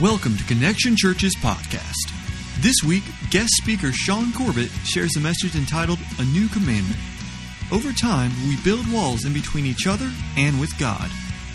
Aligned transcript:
Welcome 0.00 0.38
to 0.38 0.44
Connection 0.44 0.96
Church's 0.96 1.36
podcast. 1.36 1.92
This 2.62 2.76
week, 2.82 3.02
guest 3.28 3.50
speaker 3.50 3.92
Sean 3.92 4.32
Corbett 4.32 4.70
shares 4.82 5.14
a 5.14 5.20
message 5.20 5.54
entitled 5.54 5.98
A 6.18 6.24
New 6.24 6.48
Commandment. 6.48 6.98
Over 7.70 7.92
time, 7.92 8.30
we 8.48 8.56
build 8.64 8.90
walls 8.90 9.26
in 9.26 9.34
between 9.34 9.66
each 9.66 9.86
other 9.86 10.10
and 10.38 10.58
with 10.58 10.72
God. 10.78 11.10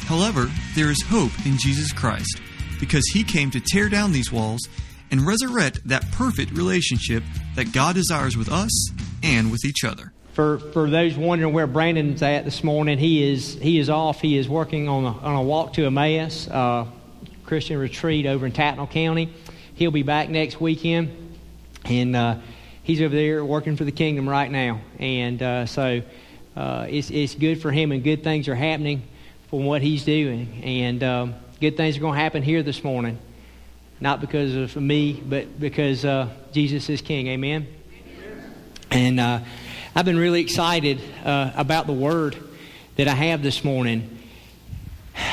However, 0.05 0.51
there 0.75 0.91
is 0.91 1.01
hope 1.07 1.31
in 1.43 1.57
Jesus 1.57 1.91
Christ 1.91 2.39
because 2.79 3.03
he 3.11 3.23
came 3.23 3.49
to 3.49 3.59
tear 3.59 3.89
down 3.89 4.11
these 4.11 4.31
walls 4.31 4.61
and 5.09 5.25
resurrect 5.25 5.79
that 5.87 6.11
perfect 6.11 6.51
relationship 6.51 7.23
that 7.55 7.73
God 7.73 7.95
desires 7.95 8.37
with 8.37 8.51
us 8.51 8.91
and 9.23 9.51
with 9.51 9.65
each 9.65 9.83
other. 9.83 10.13
For, 10.33 10.59
for 10.59 10.87
those 10.87 11.17
wondering 11.17 11.51
where 11.51 11.65
Brandon's 11.65 12.21
at 12.21 12.45
this 12.45 12.63
morning, 12.63 12.99
he 12.99 13.27
is, 13.27 13.55
he 13.55 13.79
is 13.79 13.89
off. 13.89 14.21
He 14.21 14.37
is 14.37 14.47
working 14.47 14.87
on 14.87 15.03
a, 15.03 15.17
on 15.17 15.35
a 15.35 15.41
walk 15.41 15.73
to 15.73 15.85
Emmaus. 15.87 16.47
Uh, 16.47 16.85
Christian 17.45 17.77
retreat 17.77 18.25
over 18.25 18.45
in 18.45 18.51
Tattnall 18.51 18.89
County. 18.89 19.31
He'll 19.75 19.91
be 19.91 20.01
back 20.01 20.29
next 20.29 20.59
weekend, 20.59 21.37
and 21.83 22.15
uh, 22.15 22.37
he's 22.81 23.01
over 23.01 23.15
there 23.15 23.45
working 23.45 23.77
for 23.77 23.83
the 23.83 23.91
kingdom 23.91 24.27
right 24.27 24.49
now. 24.49 24.81
And 24.97 25.41
uh, 25.43 25.65
so 25.67 26.01
uh, 26.55 26.87
it's, 26.89 27.11
it's 27.11 27.35
good 27.35 27.61
for 27.61 27.71
him, 27.71 27.91
and 27.91 28.03
good 28.03 28.23
things 28.23 28.47
are 28.47 28.55
happening 28.55 29.03
from 29.49 29.65
what 29.65 29.83
he's 29.83 30.03
doing. 30.03 30.63
And 30.63 31.03
um, 31.03 31.35
good 31.61 31.77
things 31.77 31.97
are 31.97 31.99
going 31.99 32.15
to 32.15 32.19
happen 32.19 32.41
here 32.41 32.63
this 32.63 32.83
morning, 32.83 33.19
not 33.99 34.21
because 34.21 34.55
of 34.55 34.75
me, 34.75 35.13
but 35.13 35.59
because 35.59 36.03
uh, 36.03 36.29
Jesus 36.51 36.89
is 36.89 37.01
King. 37.01 37.27
Amen. 37.27 37.67
And 38.89 39.19
uh, 39.19 39.41
I've 39.95 40.05
been 40.05 40.17
really 40.17 40.41
excited 40.41 40.99
about 41.23 41.85
the 41.85 41.93
word 41.93 42.37
that 42.95 43.07
I 43.07 43.13
have 43.13 43.43
this 43.43 43.63
morning. 43.63 44.19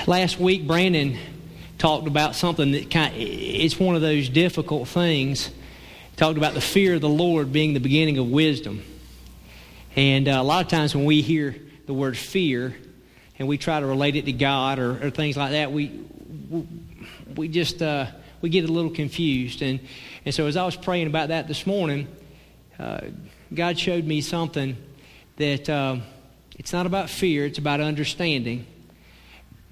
Last 0.07 0.39
week, 0.39 0.67
Brandon 0.67 1.17
talked 1.83 2.07
about 2.07 2.37
something 2.37 2.71
that 2.71 2.93
kind 2.93 3.13
of, 3.13 3.21
it's 3.21 3.77
one 3.77 3.97
of 3.97 4.03
those 4.03 4.29
difficult 4.29 4.87
things. 4.87 5.51
Talked 6.15 6.39
about 6.39 6.55
the 6.55 6.61
fear 6.61 6.95
of 6.95 7.01
the 7.01 7.09
Lord 7.09 7.53
being 7.53 7.75
the 7.75 7.81
beginning 7.81 8.19
of 8.19 8.31
wisdom. 8.31 8.85
And 9.97 10.29
uh, 10.29 10.39
a 10.41 10.45
lot 10.45 10.65
of 10.65 10.71
times 10.71 10.95
when 10.95 11.05
we 11.05 11.23
hear 11.23 11.57
the 11.87 11.93
word 11.93 12.17
fear 12.17 12.73
and 13.37 13.49
we 13.49 13.59
try 13.59 13.81
to 13.81 13.87
relate 13.87 14.15
it 14.15 14.27
to 14.27 14.33
God 14.33 14.79
or, 14.79 15.05
or 15.05 15.11
things 15.11 15.37
like 15.37 15.51
that, 15.51 15.73
we, 15.73 16.05
we 17.35 17.49
just 17.49 17.83
uh, 17.83 18.07
we 18.41 18.49
get 18.49 18.65
a 18.65 18.73
little 18.73 18.93
confused. 18.93 19.61
And, 19.61 19.81
and 20.25 20.33
so 20.33 20.47
as 20.47 20.57
I 20.57 20.65
was 20.65 20.77
praying 20.77 21.09
about 21.09 21.31
that 21.31 21.49
this 21.49 21.67
morning, 21.67 22.07
uh, 22.79 23.01
God 23.53 23.77
showed 23.77 24.05
me 24.05 24.21
something 24.21 24.77
that 25.35 25.69
uh, 25.69 25.97
it's 26.57 26.73
not 26.73 26.87
about 26.87 27.11
fear, 27.11 27.45
it's 27.45 27.59
about 27.59 27.81
understanding. 27.81 28.67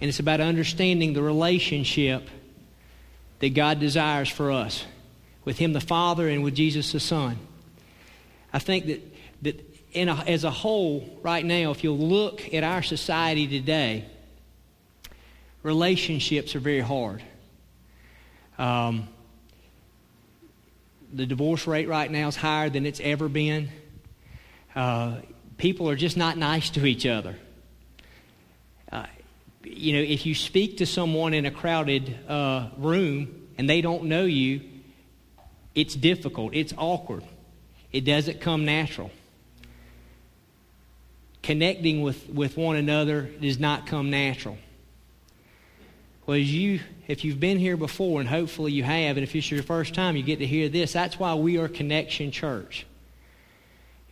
And 0.00 0.08
it's 0.08 0.18
about 0.18 0.40
understanding 0.40 1.12
the 1.12 1.22
relationship 1.22 2.28
that 3.40 3.54
God 3.54 3.80
desires 3.80 4.28
for 4.28 4.50
us 4.50 4.84
with 5.44 5.58
Him 5.58 5.72
the 5.72 5.80
Father 5.80 6.28
and 6.28 6.42
with 6.42 6.54
Jesus 6.54 6.92
the 6.92 7.00
Son. 7.00 7.38
I 8.52 8.58
think 8.58 8.86
that, 8.86 9.00
that 9.42 9.76
a, 9.94 10.24
as 10.26 10.44
a 10.44 10.50
whole, 10.50 11.18
right 11.22 11.44
now, 11.44 11.70
if 11.70 11.84
you 11.84 11.92
look 11.92 12.54
at 12.54 12.64
our 12.64 12.82
society 12.82 13.46
today, 13.46 14.06
relationships 15.62 16.54
are 16.54 16.60
very 16.60 16.80
hard. 16.80 17.22
Um, 18.58 19.08
the 21.12 21.26
divorce 21.26 21.66
rate 21.66 21.88
right 21.88 22.10
now 22.10 22.28
is 22.28 22.36
higher 22.36 22.70
than 22.70 22.86
it's 22.86 23.00
ever 23.00 23.28
been. 23.28 23.68
Uh, 24.74 25.16
people 25.58 25.90
are 25.90 25.96
just 25.96 26.16
not 26.16 26.38
nice 26.38 26.70
to 26.70 26.86
each 26.86 27.04
other 27.04 27.36
you 29.64 29.92
know, 29.92 30.00
if 30.00 30.26
you 30.26 30.34
speak 30.34 30.78
to 30.78 30.86
someone 30.86 31.34
in 31.34 31.46
a 31.46 31.50
crowded 31.50 32.16
uh, 32.28 32.68
room 32.76 33.48
and 33.58 33.68
they 33.68 33.80
don't 33.80 34.04
know 34.04 34.24
you, 34.24 34.62
it's 35.74 35.94
difficult, 35.94 36.54
it's 36.54 36.72
awkward, 36.76 37.24
it 37.92 38.02
doesn't 38.02 38.40
come 38.40 38.64
natural. 38.64 39.10
Connecting 41.42 42.02
with, 42.02 42.28
with 42.28 42.56
one 42.56 42.76
another 42.76 43.22
does 43.22 43.58
not 43.58 43.86
come 43.86 44.10
natural. 44.10 44.58
Well, 46.26 46.38
as 46.38 46.52
you, 46.52 46.80
if 47.08 47.24
you've 47.24 47.40
been 47.40 47.58
here 47.58 47.76
before, 47.76 48.20
and 48.20 48.28
hopefully 48.28 48.72
you 48.72 48.84
have, 48.84 49.16
and 49.16 49.24
if 49.24 49.34
it's 49.34 49.50
your 49.50 49.62
first 49.62 49.94
time, 49.94 50.16
you 50.16 50.22
get 50.22 50.38
to 50.38 50.46
hear 50.46 50.68
this. 50.68 50.92
That's 50.92 51.18
why 51.18 51.34
we 51.34 51.58
are 51.58 51.66
Connection 51.66 52.30
Church. 52.30 52.86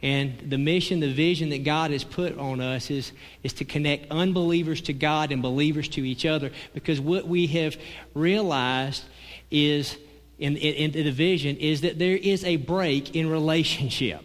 And 0.01 0.39
the 0.49 0.59
mission, 0.59 1.01
the 1.01 1.13
vision 1.13 1.51
that 1.51 1.65
God 1.65 1.91
has 1.91 2.05
put 2.05 2.39
on 2.39 2.61
us 2.61 2.91
is, 2.91 3.13
is 3.43 3.53
to 3.55 3.65
connect 3.65 4.11
unbelievers 4.13 4.81
to 4.83 4.93
God 4.93 5.33
and 5.33 5.43
believers 5.43 5.89
to 5.89 6.07
each 6.07 6.25
other. 6.25 6.53
Because 6.73 7.01
what 7.01 7.27
we 7.27 7.49
have 7.49 7.77
realized 8.15 9.05
is, 9.51 9.97
in, 10.39 10.57
in, 10.57 10.93
in 10.93 11.05
the 11.05 11.11
vision, 11.11 11.57
is 11.57 11.81
that 11.81 11.99
there 11.99 12.17
is 12.17 12.45
a 12.45 12.57
break 12.57 13.17
in 13.17 13.29
relationship. 13.29 14.23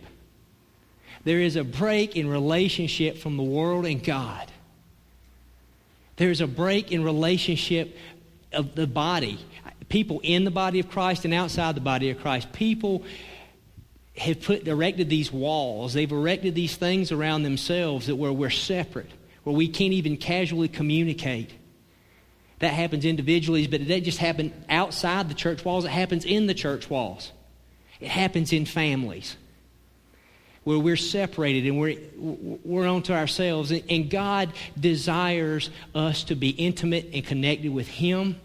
There 1.23 1.39
is 1.39 1.55
a 1.55 1.63
break 1.63 2.15
in 2.15 2.27
relationship 2.27 3.17
from 3.17 3.37
the 3.37 3.43
world 3.43 3.85
and 3.85 4.03
God. 4.03 4.51
There 6.17 6.29
is 6.29 6.41
a 6.41 6.47
break 6.47 6.91
in 6.91 7.03
relationship 7.03 7.97
of 8.51 8.75
the 8.75 8.85
body. 8.85 9.39
People 9.89 10.19
in 10.23 10.43
the 10.43 10.51
body 10.51 10.79
of 10.79 10.89
Christ 10.89 11.25
and 11.25 11.33
outside 11.33 11.75
the 11.75 11.81
body 11.81 12.11
of 12.11 12.19
Christ. 12.19 12.53
People 12.53 13.03
have 14.17 14.41
put 14.41 14.67
erected 14.67 15.09
these 15.09 15.31
walls. 15.31 15.93
They've 15.93 16.11
erected 16.11 16.55
these 16.55 16.75
things 16.75 17.11
around 17.11 17.43
themselves 17.43 18.07
that 18.07 18.15
where 18.15 18.33
we're 18.33 18.49
separate, 18.49 19.09
where 19.43 19.55
we 19.55 19.67
can't 19.67 19.93
even 19.93 20.17
casually 20.17 20.67
communicate. 20.67 21.51
That 22.59 22.73
happens 22.73 23.05
individually, 23.05 23.67
but 23.67 23.81
it 23.81 23.85
doesn't 23.85 24.03
just 24.03 24.19
happen 24.19 24.53
outside 24.69 25.29
the 25.29 25.35
church 25.35 25.65
walls, 25.65 25.85
it 25.85 25.91
happens 25.91 26.25
in 26.25 26.47
the 26.47 26.53
church 26.53 26.89
walls. 26.89 27.31
It 27.99 28.09
happens 28.09 28.51
in 28.51 28.65
families 28.65 29.37
where 30.63 30.79
we're 30.79 30.95
separated 30.95 31.65
and 31.65 31.79
we're, 31.79 31.97
we're 32.17 32.87
onto 32.87 33.13
ourselves. 33.13 33.71
And 33.71 34.09
God 34.09 34.53
desires 34.79 35.69
us 35.93 36.23
to 36.25 36.35
be 36.35 36.49
intimate 36.49 37.09
and 37.13 37.25
connected 37.25 37.73
with 37.73 37.87
Him, 37.87 38.39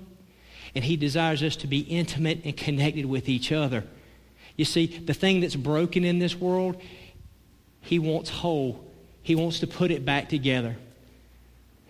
and 0.74 0.84
He 0.84 0.96
desires 0.96 1.42
us 1.42 1.56
to 1.56 1.66
be 1.66 1.80
intimate 1.80 2.42
and 2.44 2.56
connected 2.56 3.06
with 3.06 3.28
each 3.28 3.52
other. 3.52 3.84
You 4.58 4.64
see, 4.64 4.86
the 4.86 5.14
thing 5.14 5.40
that's 5.40 5.56
broken 5.56 6.04
in 6.04 6.18
this 6.18 6.34
world, 6.34 6.76
He 7.80 7.98
wants 7.98 8.28
whole. 8.28 8.84
He 9.22 9.36
wants 9.36 9.60
to 9.60 9.68
put 9.68 9.92
it 9.92 10.04
back 10.04 10.28
together. 10.28 10.76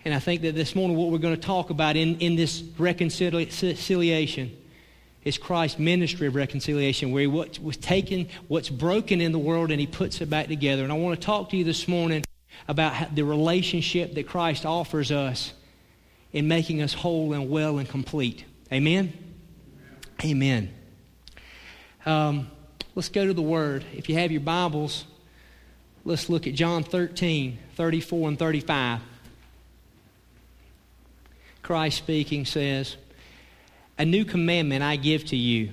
And 0.05 0.13
I 0.13 0.19
think 0.19 0.43
that 0.43 0.53
this 0.53 0.75
morning, 0.75 0.95
what 0.95 1.09
we're 1.09 1.17
going 1.17 1.35
to 1.35 1.41
talk 1.41 1.71
about 1.71 1.97
in, 1.97 2.19
in 2.19 2.35
this 2.35 2.63
reconciliation 2.77 4.55
is 5.23 5.37
Christ's 5.37 5.79
ministry 5.79 6.27
of 6.27 6.35
reconciliation, 6.35 7.11
where 7.11 7.21
He 7.21 7.27
was 7.27 7.75
taking 7.75 8.29
what's 8.47 8.69
broken 8.69 9.19
in 9.19 9.31
the 9.31 9.39
world 9.39 9.71
and 9.71 9.79
He 9.79 9.87
puts 9.87 10.21
it 10.21 10.29
back 10.29 10.47
together. 10.47 10.83
And 10.83 10.91
I 10.91 10.95
want 10.95 11.19
to 11.19 11.25
talk 11.25 11.49
to 11.49 11.57
you 11.57 11.63
this 11.63 11.87
morning 11.87 12.23
about 12.67 13.15
the 13.15 13.23
relationship 13.23 14.13
that 14.13 14.27
Christ 14.27 14.63
offers 14.63 15.11
us 15.11 15.53
in 16.31 16.47
making 16.47 16.83
us 16.83 16.93
whole 16.93 17.33
and 17.33 17.49
well 17.49 17.79
and 17.79 17.89
complete. 17.89 18.45
Amen? 18.71 19.11
Amen. 20.23 20.71
Um, 22.05 22.51
Let's 22.99 23.07
go 23.07 23.25
to 23.25 23.33
the 23.33 23.41
Word. 23.41 23.85
If 23.93 24.09
you 24.09 24.15
have 24.15 24.29
your 24.29 24.41
Bibles, 24.41 25.05
let's 26.03 26.27
look 26.27 26.47
at 26.47 26.53
John 26.53 26.83
13, 26.83 27.57
34 27.75 28.27
and 28.27 28.37
35. 28.37 28.99
Christ 31.61 31.97
speaking 31.97 32.43
says, 32.43 32.97
A 33.97 34.03
new 34.03 34.25
commandment 34.25 34.83
I 34.83 34.97
give 34.97 35.23
to 35.27 35.37
you, 35.37 35.71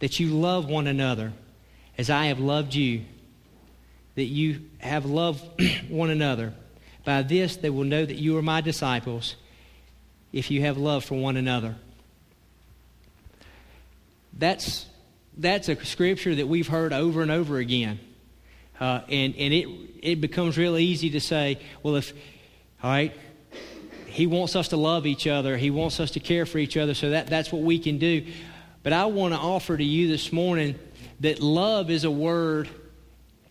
that 0.00 0.18
you 0.18 0.30
love 0.30 0.68
one 0.68 0.88
another 0.88 1.32
as 1.96 2.10
I 2.10 2.26
have 2.26 2.40
loved 2.40 2.74
you, 2.74 3.02
that 4.16 4.24
you 4.24 4.62
have 4.78 5.06
loved 5.06 5.44
one 5.88 6.10
another. 6.10 6.52
By 7.04 7.22
this 7.22 7.54
they 7.54 7.70
will 7.70 7.84
know 7.84 8.04
that 8.04 8.16
you 8.16 8.36
are 8.38 8.42
my 8.42 8.60
disciples, 8.60 9.36
if 10.32 10.50
you 10.50 10.62
have 10.62 10.78
love 10.78 11.04
for 11.04 11.14
one 11.14 11.36
another. 11.36 11.76
That's 14.36 14.86
that's 15.36 15.68
a 15.68 15.84
scripture 15.84 16.34
that 16.34 16.48
we've 16.48 16.68
heard 16.68 16.92
over 16.92 17.22
and 17.22 17.30
over 17.30 17.58
again. 17.58 18.00
Uh, 18.80 19.00
and 19.08 19.34
and 19.36 19.54
it, 19.54 19.68
it 20.02 20.20
becomes 20.20 20.58
real 20.58 20.76
easy 20.76 21.10
to 21.10 21.20
say, 21.20 21.58
well, 21.82 21.96
if, 21.96 22.12
all 22.82 22.90
right, 22.90 23.14
he 24.06 24.26
wants 24.26 24.56
us 24.56 24.68
to 24.68 24.76
love 24.76 25.06
each 25.06 25.26
other, 25.26 25.56
he 25.56 25.70
wants 25.70 26.00
us 26.00 26.12
to 26.12 26.20
care 26.20 26.46
for 26.46 26.58
each 26.58 26.76
other, 26.76 26.94
so 26.94 27.10
that, 27.10 27.26
that's 27.26 27.52
what 27.52 27.62
we 27.62 27.78
can 27.78 27.98
do. 27.98 28.26
But 28.82 28.92
I 28.92 29.06
want 29.06 29.34
to 29.34 29.40
offer 29.40 29.76
to 29.76 29.84
you 29.84 30.08
this 30.08 30.32
morning 30.32 30.78
that 31.20 31.40
love 31.40 31.90
is 31.90 32.04
a 32.04 32.10
word, 32.10 32.68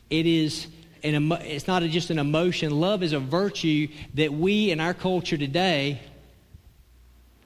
it 0.10 0.26
is 0.26 0.68
an, 1.04 1.32
it's 1.32 1.68
not 1.68 1.84
just 1.84 2.10
an 2.10 2.20
emotion. 2.20 2.80
Love 2.80 3.04
is 3.04 3.14
a 3.14 3.20
virtue 3.20 3.88
that 4.14 4.34
we 4.34 4.72
in 4.72 4.80
our 4.80 4.94
culture 4.94 5.38
today 5.38 6.02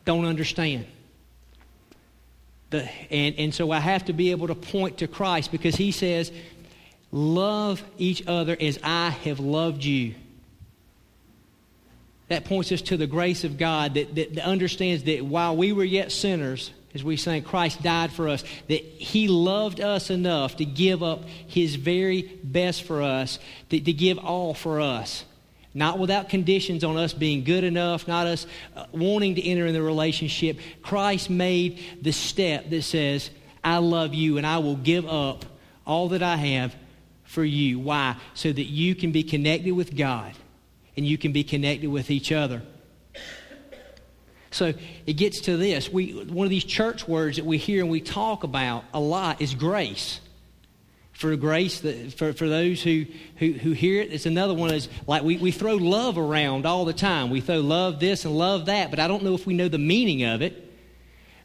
don't 0.06 0.26
understand. 0.26 0.86
The, 2.69 2.88
and, 3.12 3.36
and 3.38 3.54
so 3.54 3.71
I 3.71 3.80
have 3.80 4.06
to 4.06 4.13
be 4.13 4.31
able 4.31 4.48
to 4.48 4.56
point 4.56 5.00
to 5.00 5.07
Christ 5.07 5.51
because 5.51 5.75
he 5.75 5.92
says, 5.92 6.31
Love 7.12 7.83
each 7.98 8.25
other 8.27 8.56
as 8.60 8.80
I 8.83 9.10
have 9.10 9.39
loved 9.39 9.83
you. 9.83 10.13
That 12.27 12.45
points 12.45 12.71
us 12.71 12.83
to 12.83 12.98
the 12.98 13.07
grace 13.07 13.44
of 13.44 13.57
God 13.57 13.95
that, 13.95 14.13
that, 14.13 14.36
that 14.36 14.45
understands 14.45 15.04
that 15.06 15.25
while 15.25 15.57
we 15.57 15.71
were 15.71 15.83
yet 15.83 16.12
sinners, 16.12 16.69
as 16.94 17.04
we 17.04 17.18
say, 17.18 17.42
Christ 17.42 17.81
died 17.81 18.12
for 18.12 18.27
us, 18.27 18.44
that 18.68 18.83
He 18.83 19.27
loved 19.27 19.81
us 19.81 20.12
enough 20.12 20.57
to 20.57 20.66
give 20.66 21.01
up 21.01 21.24
His 21.48 21.75
very 21.75 22.21
best 22.44 22.83
for 22.83 23.01
us, 23.01 23.39
to, 23.69 23.80
to 23.80 23.94
give 23.94 24.19
all 24.19 24.54
for 24.54 24.80
us. 24.80 25.25
Not 25.74 26.00
without 26.00 26.30
conditions 26.30 26.83
on 26.83 26.98
us 26.98 27.13
being 27.13 27.44
good 27.44 27.63
enough, 27.63 28.07
not 28.07 28.25
us 28.25 28.48
uh, 28.75 28.86
wanting 28.92 29.36
to 29.36 29.48
enter 29.48 29.68
in 29.68 29.74
the 29.74 29.83
relationship. 29.83 30.57
Christ 30.81 31.30
made 31.30 31.80
the 32.01 32.12
step 32.12 32.69
that 32.71 32.81
says, 32.81 33.30
I 33.63 33.77
love 33.77 34.13
you 34.13 34.38
and 34.38 34.48
I 34.48 34.57
will 34.57 34.75
give 34.75 35.07
up 35.07 35.45
all 35.86 36.10
that 36.10 36.24
I 36.24 36.38
have 36.38 36.75
for 37.24 37.44
you. 37.44 37.80
Why? 37.80 38.16
So 38.33 38.51
that 38.51 38.63
you 38.63 38.95
can 38.95 39.12
be 39.12 39.24
connected 39.24 39.74
with 39.74 39.95
God 39.95 40.33
and 40.98 41.06
you 41.06 41.18
can 41.18 41.31
be 41.31 41.44
connected 41.44 41.89
with 41.89 42.10
each 42.10 42.31
other. 42.31 42.63
So 44.51 44.74
it 45.06 45.13
gets 45.13 45.42
to 45.42 45.57
this. 45.57 45.89
We, 45.89 46.13
one 46.13 46.45
of 46.45 46.50
these 46.50 46.63
church 46.63 47.07
words 47.07 47.38
that 47.38 47.45
we 47.45 47.57
hear 47.57 47.81
and 47.81 47.92
we 47.92 48.01
talk 48.01 48.44
about 48.44 48.83
a 48.94 49.00
lot 49.00 49.42
is 49.42 49.54
grace. 49.54 50.19
For 51.19 51.36
grace, 51.36 51.81
for, 52.16 52.31
for 52.31 52.48
those 52.48 52.81
who, 52.81 53.06
who, 53.36 53.51
who 53.51 53.74
hear 53.74 54.01
it, 54.01 54.13
it's 54.13 54.25
another 54.25 54.54
one 54.54 54.74
is 54.74 54.88
like 55.06 55.21
we, 55.21 55.36
we 55.36 55.51
throw 55.51 55.75
love 55.75 56.18
around 56.18 56.66
all 56.66 56.86
the 56.86 56.94
time. 56.94 57.30
We 57.30 57.42
throw 57.42 57.60
love 57.60 58.00
this 58.00 58.24
and 58.24 58.38
love 58.38 58.68
that, 58.68 58.89
but 58.89 59.01
I 59.01 59.10
don't 59.10 59.24
know 59.24 59.33
if 59.33 59.45
we 59.45 59.54
know 59.54 59.68
the 59.68 59.77
meaning 59.77 60.24
of 60.24 60.42
it. 60.42 60.71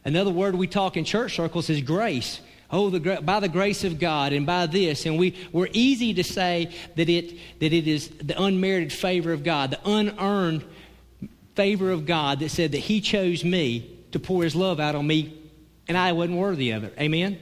Another 0.05 0.31
word 0.31 0.55
we 0.55 0.69
talk 0.69 0.97
in 0.97 1.05
church 1.05 1.35
circles 1.35 1.71
is 1.71 1.81
grace. 1.81 2.39
Oh, 2.71 2.89
the, 2.89 3.21
by 3.21 3.41
the 3.41 3.49
grace 3.49 3.83
of 3.83 3.99
God 3.99 4.33
and 4.33 4.47
by 4.47 4.67
this. 4.67 5.07
And 5.07 5.19
we, 5.19 5.35
we're 5.51 5.71
easy 5.73 6.15
to 6.15 6.23
say 6.23 6.73
that 6.95 7.09
it, 7.09 7.37
that 7.59 7.73
it 7.73 7.89
is 7.89 8.11
the 8.11 8.41
unmerited 8.41 8.93
favor 8.93 9.33
of 9.33 9.43
God, 9.43 9.73
the 9.73 9.81
unearned 9.85 10.65
favor 11.57 11.91
of 11.91 12.07
God 12.07 12.39
that 12.39 12.51
said 12.51 12.71
that 12.71 12.79
He 12.79 13.01
chose 13.01 13.45
me 13.45 13.99
to 14.13 14.21
pour 14.21 14.45
His 14.45 14.55
love 14.55 14.79
out 14.79 14.95
on 14.95 15.05
me, 15.05 15.37
and 15.89 15.99
I 15.99 16.13
wasn't 16.13 16.39
worthy 16.39 16.71
of 16.71 16.85
it. 16.85 16.95
Amen? 16.97 17.41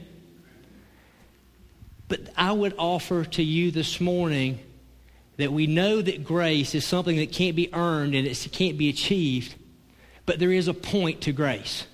But 2.13 2.31
I 2.37 2.51
would 2.51 2.75
offer 2.77 3.25
to 3.25 3.41
you 3.41 3.71
this 3.71 3.99
morning 3.99 4.59
that 5.37 5.51
we 5.51 5.65
know 5.65 5.99
that 5.99 6.23
grace 6.23 6.75
is 6.75 6.85
something 6.85 7.15
that 7.15 7.31
can't 7.31 7.55
be 7.55 7.73
earned 7.73 8.13
and 8.13 8.27
it 8.27 8.47
can't 8.51 8.77
be 8.77 8.89
achieved, 8.89 9.55
but 10.27 10.37
there 10.37 10.51
is 10.51 10.67
a 10.67 10.75
point 10.75 11.21
to 11.21 11.31
grace. 11.31 11.87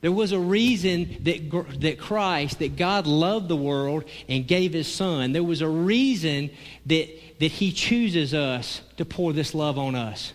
There 0.00 0.12
was 0.12 0.32
a 0.32 0.38
reason 0.38 1.14
that, 1.24 1.80
that 1.82 1.98
Christ, 1.98 2.60
that 2.60 2.76
God 2.76 3.06
loved 3.06 3.48
the 3.48 3.56
world 3.56 4.04
and 4.30 4.46
gave 4.46 4.72
his 4.72 4.90
son. 4.90 5.32
There 5.32 5.44
was 5.44 5.60
a 5.60 5.68
reason 5.68 6.48
that, 6.86 7.40
that 7.40 7.52
he 7.52 7.70
chooses 7.70 8.32
us 8.32 8.80
to 8.96 9.04
pour 9.04 9.34
this 9.34 9.54
love 9.54 9.76
on 9.76 9.94
us. 9.94 10.32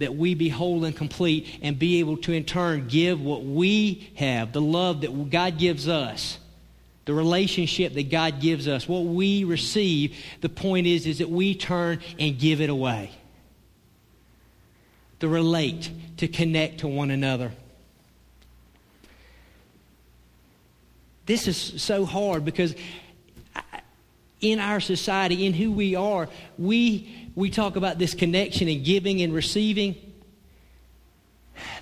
That 0.00 0.16
we 0.16 0.34
be 0.34 0.48
whole 0.48 0.84
and 0.84 0.96
complete 0.96 1.46
and 1.62 1.78
be 1.78 2.00
able 2.00 2.16
to 2.16 2.32
in 2.32 2.44
turn 2.44 2.88
give 2.88 3.20
what 3.20 3.44
we 3.44 4.10
have, 4.16 4.52
the 4.52 4.60
love 4.60 5.02
that 5.02 5.30
God 5.30 5.58
gives 5.58 5.88
us, 5.88 6.38
the 7.04 7.14
relationship 7.14 7.92
that 7.94 8.10
God 8.10 8.40
gives 8.40 8.66
us, 8.66 8.88
what 8.88 9.04
we 9.04 9.44
receive. 9.44 10.16
The 10.40 10.48
point 10.48 10.86
is, 10.86 11.06
is 11.06 11.18
that 11.18 11.28
we 11.28 11.54
turn 11.54 12.00
and 12.18 12.38
give 12.38 12.60
it 12.60 12.70
away. 12.70 13.12
To 15.20 15.28
relate, 15.28 15.90
to 16.16 16.28
connect 16.28 16.80
to 16.80 16.88
one 16.88 17.10
another. 17.10 17.52
This 21.26 21.46
is 21.46 21.82
so 21.82 22.06
hard 22.06 22.46
because 22.46 22.74
in 24.40 24.58
our 24.58 24.80
society, 24.80 25.46
in 25.46 25.52
who 25.52 25.70
we 25.70 25.94
are, 25.94 26.28
we, 26.56 27.19
we 27.34 27.50
talk 27.50 27.76
about 27.76 27.98
this 27.98 28.14
connection 28.14 28.68
and 28.68 28.84
giving 28.84 29.22
and 29.22 29.32
receiving. 29.32 29.96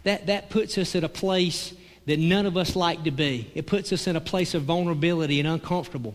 That, 0.04 0.26
that 0.26 0.50
puts 0.50 0.78
us 0.78 0.94
at 0.94 1.04
a 1.04 1.08
place 1.08 1.74
that 2.06 2.18
none 2.18 2.46
of 2.46 2.56
us 2.56 2.74
like 2.74 3.04
to 3.04 3.10
be. 3.10 3.50
It 3.54 3.66
puts 3.66 3.92
us 3.92 4.06
in 4.06 4.16
a 4.16 4.20
place 4.20 4.54
of 4.54 4.62
vulnerability 4.62 5.40
and 5.40 5.48
uncomfortable, 5.48 6.14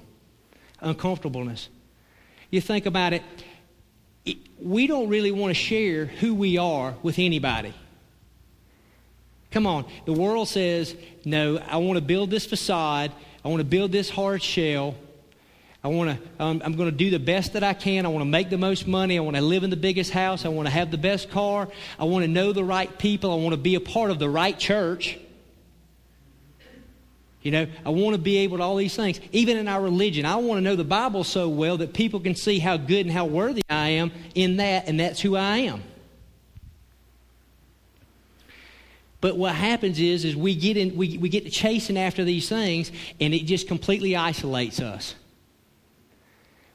uncomfortableness. 0.82 1.70
You 2.50 2.62
think 2.62 2.86
about 2.86 3.14
it, 3.14 3.24
it 4.26 4.38
we 4.60 4.88
don't 4.88 5.10
really 5.10 5.32
want 5.32 5.52
to 5.52 5.56
share 5.56 6.06
who 6.06 6.34
we 6.34 6.58
are 6.58 6.96
with 7.04 7.20
anybody. 7.20 7.74
Come 9.52 9.68
on, 9.68 9.86
the 10.06 10.14
world 10.14 10.48
says, 10.48 10.96
no, 11.26 11.60
I 11.60 11.78
want 11.78 11.98
to 11.98 12.04
build 12.04 12.32
this 12.32 12.48
facade, 12.48 13.12
I 13.46 13.50
want 13.50 13.60
to 13.60 13.66
build 13.66 13.92
this 13.92 14.10
hard 14.10 14.42
shell, 14.42 14.96
I 15.84 15.90
want 15.90 16.12
to, 16.12 16.44
um, 16.44 16.62
I'm 16.64 16.76
going 16.78 16.90
to 16.90 16.96
do 16.96 17.10
the 17.10 17.20
best 17.20 17.54
that 17.54 17.64
I 17.64 17.74
can. 17.74 18.06
I 18.06 18.10
want 18.10 18.22
to 18.22 18.30
make 18.30 18.50
the 18.50 18.58
most 18.58 18.88
money. 18.88 19.18
I 19.18 19.22
want 19.22 19.36
to 19.36 19.42
live 19.42 19.64
in 19.64 19.70
the 19.70 19.76
biggest 19.76 20.12
house. 20.12 20.46
I 20.46 20.48
want 20.48 20.66
to 20.68 20.74
have 20.74 20.92
the 20.92 20.98
best 20.98 21.30
car. 21.30 21.68
I 22.00 22.06
want 22.06 22.24
to 22.24 22.32
know 22.32 22.54
the 22.54 22.64
right 22.64 22.98
people. 22.98 23.32
I 23.32 23.36
want 23.36 23.52
to 23.52 23.58
be 23.58 23.76
a 23.76 23.82
part 23.82 24.10
of 24.10 24.18
the 24.18 24.30
right 24.30 24.58
church. 24.58 25.20
You 27.42 27.52
know, 27.52 27.68
I 27.86 27.90
want 27.90 28.16
to 28.16 28.22
be 28.22 28.38
able 28.38 28.58
to 28.58 28.64
all 28.64 28.78
these 28.78 28.96
things. 28.96 29.20
Even 29.34 29.58
in 29.58 29.68
our 29.68 29.82
religion, 29.82 30.26
I 30.26 30.38
want 30.38 30.60
to 30.60 30.62
know 30.62 30.78
the 30.78 30.86
Bible 30.86 31.26
so 31.26 31.50
well 31.50 31.76
that 31.78 31.94
people 31.94 32.22
can 32.22 32.36
see 32.36 32.60
how 32.60 32.78
good 32.78 33.06
and 33.06 33.12
how 33.12 33.26
worthy 33.26 33.64
I 33.70 33.90
am 33.90 34.14
in 34.34 34.56
that, 34.58 34.88
and 34.88 34.98
that's 34.98 35.20
who 35.20 35.36
I 35.36 35.58
am. 35.58 35.84
But 39.20 39.36
what 39.36 39.54
happens 39.54 40.00
is, 40.00 40.24
is 40.24 40.38
we 40.38 40.56
get 40.56 40.78
in, 40.78 40.96
we, 40.96 41.18
we 41.18 41.28
get 41.28 41.44
to 41.44 41.52
chasing 41.52 41.98
after 41.98 42.24
these 42.24 42.48
things, 42.48 42.94
and 43.20 43.34
it 43.34 43.44
just 43.44 43.68
completely 43.68 44.16
isolates 44.16 44.80
us. 44.80 45.16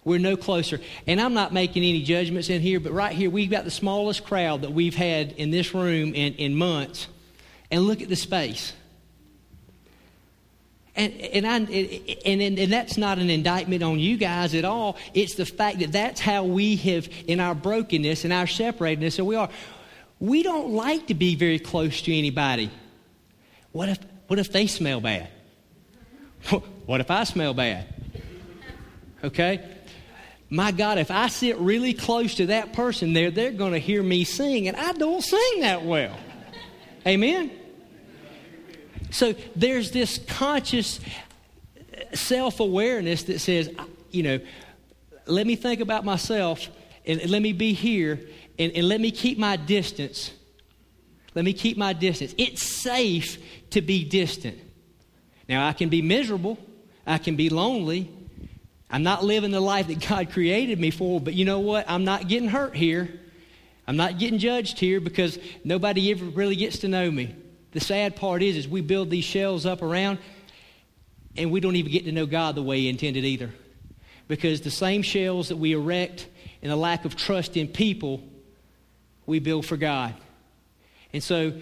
We're 0.05 0.19
no 0.19 0.37
closer. 0.37 0.81
And 1.07 1.21
I'm 1.21 1.35
not 1.35 1.53
making 1.53 1.85
any 1.85 2.03
judgments 2.03 2.51
in 2.51 2.61
here, 2.61 2.81
but 2.81 2.93
right 2.93 3.13
here, 3.13 3.31
we've 3.31 3.51
got 3.51 3.65
the 3.65 3.71
smallest 3.71 4.25
crowd 4.25 4.63
that 4.63 4.73
we've 4.73 4.95
had 4.95 5.33
in 5.33 5.51
this 5.51 5.75
room 5.75 6.15
in, 6.15 6.35
in 6.35 6.55
months. 6.55 7.09
And 7.71 7.83
look 7.83 8.01
at 8.01 8.09
the 8.09 8.17
space. 8.17 8.73
And, 10.97 11.13
and, 11.21 11.47
I, 11.47 11.57
and, 11.59 12.43
and, 12.43 12.59
and 12.59 12.73
that's 12.73 12.97
not 12.97 13.19
an 13.19 13.31
indictment 13.31 13.85
on 13.85 14.01
you 14.01 14.17
guys 14.17 14.55
at 14.55 14.65
all. 14.65 14.97
It's 15.15 15.37
the 15.37 15.47
fact 15.47 15.79
that 15.79 15.93
that's 15.93 16.21
how 16.21 16.45
we 16.45 16.75
have, 16.77 17.09
in 17.27 17.39
our 17.39 17.55
brokenness 17.55 18.25
and 18.25 18.33
our 18.33 18.47
separatedness, 18.47 19.13
so 19.13 19.25
we 19.25 19.37
are. 19.37 19.49
We 20.19 20.43
don't 20.43 20.71
like 20.71 21.07
to 21.07 21.15
be 21.15 21.37
very 21.37 21.61
close 21.61 22.03
to 22.03 22.17
anybody. 22.17 22.71
What 23.71 23.91
if, 23.91 23.99
what 24.27 24.41
if 24.41 24.51
they 24.51 24.67
smell 24.67 25.01
bad? 25.01 25.29
What 26.87 27.03
if 27.03 27.11
I 27.11 27.25
smell 27.25 27.53
bad? 27.53 27.87
Okay? 29.23 29.63
My 30.51 30.73
God, 30.73 30.99
if 30.99 31.11
I 31.11 31.29
sit 31.29 31.59
really 31.59 31.93
close 31.93 32.37
to 32.37 32.47
that 32.47 32.73
person 32.73 33.13
there, 33.13 33.31
they're 33.31 33.53
going 33.53 33.73
to 33.73 33.79
hear 33.79 34.03
me 34.03 34.25
sing, 34.25 34.69
and 34.69 34.77
I 34.77 34.93
don't 34.93 35.23
sing 35.23 35.61
that 35.61 35.85
well. 35.85 36.17
Amen? 37.07 37.51
So 39.11 39.35
there's 39.55 39.91
this 39.91 40.19
conscious 40.27 41.01
uh, 41.01 42.15
self 42.15 42.61
awareness 42.61 43.25
that 43.25 43.41
says, 43.41 43.71
you 44.11 44.23
know, 44.23 44.41
let 45.27 45.47
me 45.47 45.57
think 45.57 45.81
about 45.81 46.05
myself 46.05 46.69
and 47.05 47.31
let 47.31 47.43
me 47.43 47.53
be 47.53 47.73
here 47.73 48.21
and, 48.59 48.73
and 48.73 48.89
let 48.89 49.01
me 49.01 49.11
keep 49.11 49.39
my 49.39 49.57
distance. 49.57 50.33
Let 51.35 51.45
me 51.45 51.53
keep 51.53 51.77
my 51.77 51.93
distance. 51.93 52.35
It's 52.39 52.63
safe 52.63 53.39
to 53.71 53.81
be 53.81 54.05
distant. 54.05 54.59
Now, 55.49 55.67
I 55.67 55.73
can 55.73 55.89
be 55.89 56.03
miserable, 56.03 56.59
I 57.07 57.19
can 57.19 57.37
be 57.37 57.49
lonely, 57.49 58.11
I'm 58.91 59.03
not 59.03 59.25
living 59.25 59.51
the 59.51 59.61
life 59.61 59.89
that 59.89 60.07
God 60.07 60.33
created 60.33 60.81
me 60.81 60.91
for, 60.91 61.21
but 61.21 61.35
you 61.35 61.45
know 61.45 61.61
what? 61.61 61.89
I'm 61.89 62.05
not 62.05 62.29
getting 62.29 62.49
hurt 62.49 62.75
here. 62.75 63.09
I'm 63.87 63.97
not 63.97 64.19
getting 64.19 64.39
judged 64.39 64.79
here 64.79 65.01
because 65.01 65.39
nobody 65.65 66.11
ever 66.11 66.25
really 66.25 66.57
gets 66.57 66.81
to 66.81 66.89
know 66.89 67.11
me. 67.11 67.35
The 67.73 67.81
sad 67.81 68.17
part 68.17 68.43
is, 68.43 68.57
is 68.57 68.69
we 68.69 68.81
build 68.81 69.11
these 69.11 69.25
shells 69.25 69.67
up 69.67 69.83
around 69.83 70.19
and 71.37 71.51
we 71.51 71.61
don't 71.61 71.77
even 71.77 71.93
get 71.93 72.05
to 72.07 72.13
know 72.13 72.27
God 72.27 72.55
the 72.55 72.63
way 72.63 72.81
He 72.81 72.89
intended 72.89 73.25
either. 73.25 73.51
Because 74.27 74.61
the 74.61 74.71
same 74.71 75.03
shells 75.03 75.49
that 75.49 75.57
we 75.57 75.73
erect 75.73 76.27
and 76.63 76.71
the 76.71 76.77
lack 76.77 77.05
of 77.05 77.17
trust 77.17 77.57
in 77.57 77.69
people, 77.69 78.23
we 79.27 79.39
build 79.39 79.65
for 79.65 79.77
God. 79.77 80.15
And 81.13 81.23
so 81.23 81.55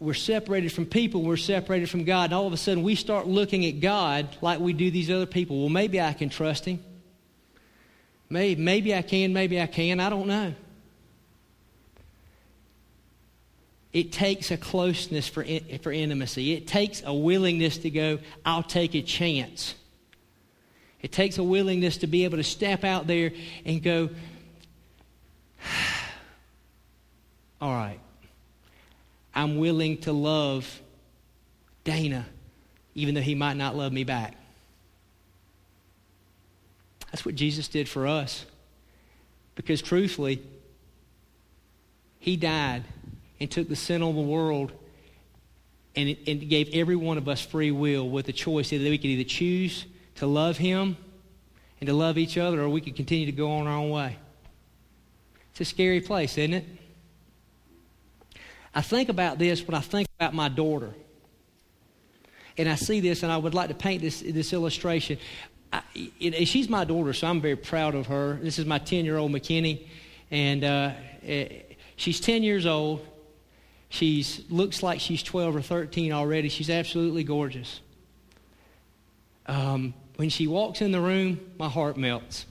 we're 0.00 0.14
separated 0.14 0.72
from 0.72 0.86
people, 0.86 1.22
we're 1.22 1.36
separated 1.36 1.90
from 1.90 2.04
God, 2.04 2.24
and 2.24 2.34
all 2.34 2.46
of 2.46 2.54
a 2.54 2.56
sudden 2.56 2.82
we 2.82 2.94
start 2.94 3.26
looking 3.26 3.66
at 3.66 3.80
God 3.80 4.34
like 4.40 4.58
we 4.58 4.72
do 4.72 4.90
these 4.90 5.10
other 5.10 5.26
people. 5.26 5.60
Well, 5.60 5.68
maybe 5.68 6.00
I 6.00 6.14
can 6.14 6.30
trust 6.30 6.64
Him. 6.64 6.82
Maybe, 8.30 8.60
maybe 8.60 8.94
I 8.94 9.02
can, 9.02 9.34
maybe 9.34 9.60
I 9.60 9.66
can. 9.66 10.00
I 10.00 10.08
don't 10.08 10.26
know. 10.26 10.54
It 13.92 14.10
takes 14.12 14.50
a 14.50 14.56
closeness 14.56 15.28
for, 15.28 15.44
for 15.82 15.92
intimacy. 15.92 16.54
It 16.54 16.66
takes 16.66 17.02
a 17.04 17.12
willingness 17.12 17.78
to 17.78 17.90
go, 17.90 18.20
I'll 18.44 18.62
take 18.62 18.94
a 18.94 19.02
chance. 19.02 19.74
It 21.02 21.12
takes 21.12 21.36
a 21.38 21.44
willingness 21.44 21.98
to 21.98 22.06
be 22.06 22.24
able 22.24 22.38
to 22.38 22.44
step 22.44 22.84
out 22.84 23.06
there 23.06 23.32
and 23.66 23.82
go, 23.82 24.08
all 27.60 27.72
right, 27.72 28.00
I'm 29.34 29.58
willing 29.58 29.98
to 29.98 30.12
love 30.12 30.80
Dana, 31.84 32.26
even 32.94 33.14
though 33.14 33.20
he 33.20 33.34
might 33.34 33.56
not 33.56 33.76
love 33.76 33.92
me 33.92 34.04
back. 34.04 34.36
That's 37.10 37.24
what 37.24 37.34
Jesus 37.34 37.68
did 37.68 37.88
for 37.88 38.06
us. 38.06 38.44
Because 39.54 39.82
truthfully, 39.82 40.42
He 42.18 42.36
died 42.36 42.84
and 43.40 43.50
took 43.50 43.68
the 43.68 43.76
sin 43.76 44.02
of 44.02 44.14
the 44.14 44.20
world 44.20 44.72
and, 45.96 46.16
and 46.26 46.48
gave 46.48 46.70
every 46.72 46.96
one 46.96 47.18
of 47.18 47.28
us 47.28 47.44
free 47.44 47.70
will 47.70 48.08
with 48.08 48.28
a 48.28 48.32
choice 48.32 48.70
that 48.70 48.80
we 48.80 48.96
could 48.96 49.06
either 49.06 49.28
choose 49.28 49.86
to 50.16 50.26
love 50.26 50.56
Him 50.58 50.96
and 51.80 51.86
to 51.88 51.92
love 51.92 52.18
each 52.18 52.38
other, 52.38 52.60
or 52.60 52.68
we 52.68 52.80
could 52.80 52.94
continue 52.94 53.26
to 53.26 53.32
go 53.32 53.50
on 53.52 53.66
our 53.66 53.78
own 53.78 53.90
way. 53.90 54.16
It's 55.50 55.60
a 55.60 55.64
scary 55.64 56.00
place, 56.00 56.38
isn't 56.38 56.54
it? 56.54 56.64
I 58.74 58.82
think 58.82 59.08
about 59.08 59.38
this 59.38 59.66
when 59.66 59.74
I 59.74 59.80
think 59.80 60.08
about 60.18 60.34
my 60.34 60.48
daughter. 60.48 60.94
And 62.56 62.68
I 62.68 62.74
see 62.74 63.00
this, 63.00 63.22
and 63.22 63.32
I 63.32 63.36
would 63.36 63.54
like 63.54 63.68
to 63.68 63.74
paint 63.74 64.02
this, 64.02 64.20
this 64.20 64.52
illustration. 64.52 65.18
I, 65.72 65.82
it, 65.94 66.46
she's 66.46 66.68
my 66.68 66.84
daughter, 66.84 67.12
so 67.12 67.26
I'm 67.28 67.40
very 67.40 67.56
proud 67.56 67.94
of 67.94 68.06
her. 68.08 68.38
This 68.42 68.58
is 68.58 68.66
my 68.66 68.78
10 68.78 69.04
year 69.04 69.16
old 69.16 69.32
McKinney, 69.32 69.86
and 70.30 70.64
uh, 70.64 70.92
it, 71.22 71.78
she's 71.96 72.20
10 72.20 72.42
years 72.42 72.66
old. 72.66 73.06
She 73.88 74.24
looks 74.48 74.82
like 74.82 75.00
she's 75.00 75.22
12 75.22 75.56
or 75.56 75.62
13 75.62 76.12
already. 76.12 76.48
She's 76.48 76.70
absolutely 76.70 77.24
gorgeous. 77.24 77.80
Um, 79.46 79.94
when 80.16 80.28
she 80.28 80.46
walks 80.46 80.80
in 80.80 80.92
the 80.92 81.00
room, 81.00 81.40
my 81.58 81.68
heart 81.68 81.96
melts. 81.96 82.46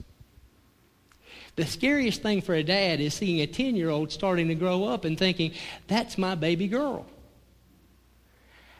The 1.60 1.66
scariest 1.66 2.22
thing 2.22 2.40
for 2.40 2.54
a 2.54 2.62
dad 2.62 3.00
is 3.00 3.12
seeing 3.12 3.42
a 3.42 3.46
10 3.46 3.76
year 3.76 3.90
old 3.90 4.10
starting 4.10 4.48
to 4.48 4.54
grow 4.54 4.84
up 4.84 5.04
and 5.04 5.18
thinking, 5.18 5.52
that's 5.88 6.16
my 6.16 6.34
baby 6.34 6.68
girl. 6.68 7.04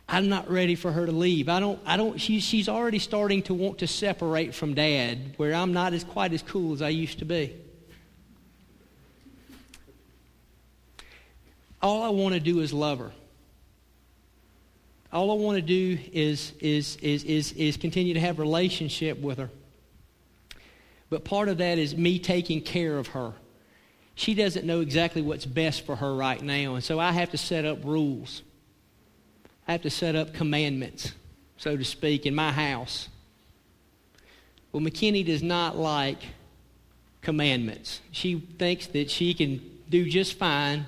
I'm 0.08 0.30
not 0.30 0.50
ready 0.50 0.74
for 0.76 0.90
her 0.90 1.04
to 1.04 1.12
leave. 1.12 1.50
I 1.50 1.60
don't, 1.60 1.78
I 1.84 1.98
don't, 1.98 2.18
she, 2.18 2.40
she's 2.40 2.70
already 2.70 2.98
starting 2.98 3.42
to 3.42 3.52
want 3.52 3.80
to 3.80 3.86
separate 3.86 4.54
from 4.54 4.72
dad, 4.72 5.34
where 5.36 5.52
I'm 5.52 5.74
not 5.74 5.92
as 5.92 6.04
quite 6.04 6.32
as 6.32 6.40
cool 6.40 6.72
as 6.72 6.80
I 6.80 6.88
used 6.88 7.18
to 7.18 7.26
be. 7.26 7.54
All 11.82 12.02
I 12.02 12.08
want 12.08 12.32
to 12.32 12.40
do 12.40 12.60
is 12.60 12.72
love 12.72 12.98
her. 13.00 13.12
All 15.12 15.30
I 15.30 15.34
want 15.34 15.56
to 15.56 15.62
do 15.62 15.98
is, 16.14 16.54
is, 16.60 16.96
is, 17.02 17.24
is, 17.24 17.52
is 17.52 17.76
continue 17.76 18.14
to 18.14 18.20
have 18.20 18.38
relationship 18.38 19.20
with 19.20 19.36
her. 19.36 19.50
But 21.10 21.24
part 21.24 21.48
of 21.48 21.58
that 21.58 21.78
is 21.78 21.96
me 21.96 22.18
taking 22.18 22.62
care 22.62 22.96
of 22.96 23.08
her. 23.08 23.32
She 24.14 24.34
doesn't 24.34 24.64
know 24.64 24.80
exactly 24.80 25.22
what's 25.22 25.46
best 25.46 25.84
for 25.84 25.96
her 25.96 26.14
right 26.14 26.40
now, 26.40 26.74
and 26.74 26.84
so 26.84 26.98
I 26.98 27.12
have 27.12 27.30
to 27.30 27.38
set 27.38 27.64
up 27.64 27.84
rules. 27.84 28.42
I 29.66 29.72
have 29.72 29.82
to 29.82 29.90
set 29.90 30.14
up 30.14 30.32
commandments, 30.34 31.12
so 31.56 31.76
to 31.76 31.84
speak, 31.84 32.26
in 32.26 32.34
my 32.34 32.52
house. 32.52 33.08
Well, 34.72 34.82
McKinney 34.82 35.24
does 35.24 35.42
not 35.42 35.76
like 35.76 36.18
commandments. 37.22 38.00
She 38.12 38.38
thinks 38.58 38.86
that 38.88 39.10
she 39.10 39.34
can 39.34 39.60
do 39.88 40.08
just 40.08 40.38
fine 40.38 40.86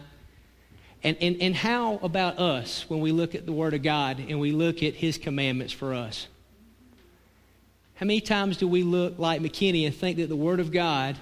and, 1.05 1.17
and, 1.21 1.37
and 1.41 1.55
how 1.55 1.97
about 1.97 2.39
us 2.39 2.89
when 2.89 3.01
we 3.01 3.11
look 3.11 3.35
at 3.35 3.45
the 3.45 3.53
Word 3.53 3.75
of 3.75 3.83
God 3.83 4.21
and 4.21 4.39
we 4.39 4.53
look 4.53 4.83
at 4.83 4.95
His 4.95 5.19
commandments 5.19 5.73
for 5.73 5.95
us? 5.95 6.29
How 8.03 8.07
many 8.07 8.21
times 8.21 8.57
do 8.57 8.67
we 8.67 8.83
look 8.83 9.21
like 9.21 9.41
McKinney 9.41 9.87
and 9.87 9.95
think 9.95 10.17
that 10.17 10.29
the 10.29 10.35
Word 10.35 10.59
of 10.59 10.73
God 10.73 11.17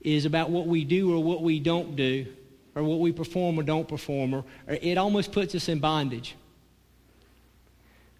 is 0.00 0.24
about 0.24 0.50
what 0.50 0.66
we 0.66 0.84
do 0.84 1.14
or 1.14 1.22
what 1.22 1.44
we 1.44 1.60
don't 1.60 1.94
do, 1.94 2.26
or 2.74 2.82
what 2.82 2.98
we 2.98 3.12
perform 3.12 3.56
or 3.56 3.62
don't 3.62 3.86
perform, 3.86 4.34
or, 4.34 4.44
or 4.66 4.74
it 4.82 4.98
almost 4.98 5.30
puts 5.30 5.54
us 5.54 5.68
in 5.68 5.78
bondage? 5.78 6.34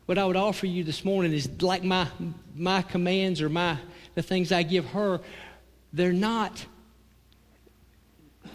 What 0.05 0.17
I 0.17 0.25
would 0.27 0.37
offer 0.37 0.67
you 0.67 0.85
this 0.85 1.05
morning 1.05 1.33
is 1.33 1.61
like 1.61 1.83
my, 1.83 2.07
my 2.55 2.83
commands 2.83 3.43
or 3.43 3.49
my, 3.49 3.79
the 4.15 4.23
things 4.23 4.53
I 4.53 4.63
give 4.63 4.85
her, 4.91 5.21
they're 5.93 6.13
not 6.13 6.65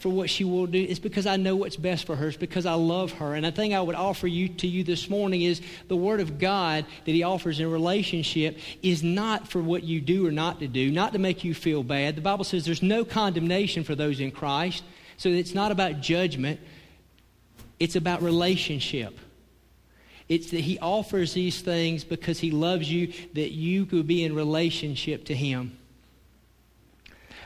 for 0.02 0.10
what 0.10 0.30
she 0.30 0.44
will 0.44 0.66
do. 0.66 0.82
It's 0.82 1.00
because 1.00 1.28
I 1.28 1.38
know 1.38 1.56
what's 1.56 1.76
best 1.76 2.06
for 2.06 2.16
her. 2.16 2.30
It's 2.30 2.38
because 2.38 2.66
I 2.66 2.74
love 2.74 3.12
her. 3.14 3.36
And 3.36 3.46
the 3.46 3.52
thing 3.52 3.76
I 3.76 3.82
would 3.82 3.96
offer 3.96 4.28
you 4.28 4.50
to 4.50 4.68
you 4.68 4.84
this 4.84 5.10
morning 5.10 5.44
is 5.44 5.62
the 5.88 5.96
Word 5.96 6.20
of 6.20 6.40
God 6.40 6.86
that 7.06 7.12
He 7.12 7.22
offers 7.22 7.60
in 7.60 7.70
relationship 7.72 8.58
is 8.82 9.04
not 9.04 9.48
for 9.48 9.62
what 9.62 9.84
you 9.84 10.02
do 10.02 10.26
or 10.26 10.32
not 10.32 10.60
to 10.60 10.68
do, 10.68 10.92
not 10.92 11.14
to 11.14 11.20
make 11.20 11.44
you 11.44 11.54
feel 11.54 11.84
bad. 11.84 12.16
The 12.16 12.22
Bible 12.22 12.44
says 12.44 12.66
there's 12.66 12.82
no 12.82 13.06
condemnation 13.06 13.84
for 13.84 13.94
those 13.94 14.20
in 14.20 14.32
Christ. 14.32 14.84
So 15.18 15.30
it's 15.30 15.54
not 15.54 15.72
about 15.72 16.02
judgment, 16.02 16.60
it's 17.80 17.96
about 17.96 18.24
relationship. 18.24 19.20
It's 20.28 20.50
that 20.52 20.62
He 20.62 20.80
offers 20.80 21.34
these 21.34 21.62
things 21.62 22.04
because 22.04 22.40
He 22.40 22.50
loves 22.50 22.92
you, 22.92 23.14
that 23.34 23.52
you 23.52 23.86
could 23.86 24.08
be 24.08 24.24
in 24.24 24.34
relationship 24.34 25.26
to 25.26 25.36
Him. 25.36 25.78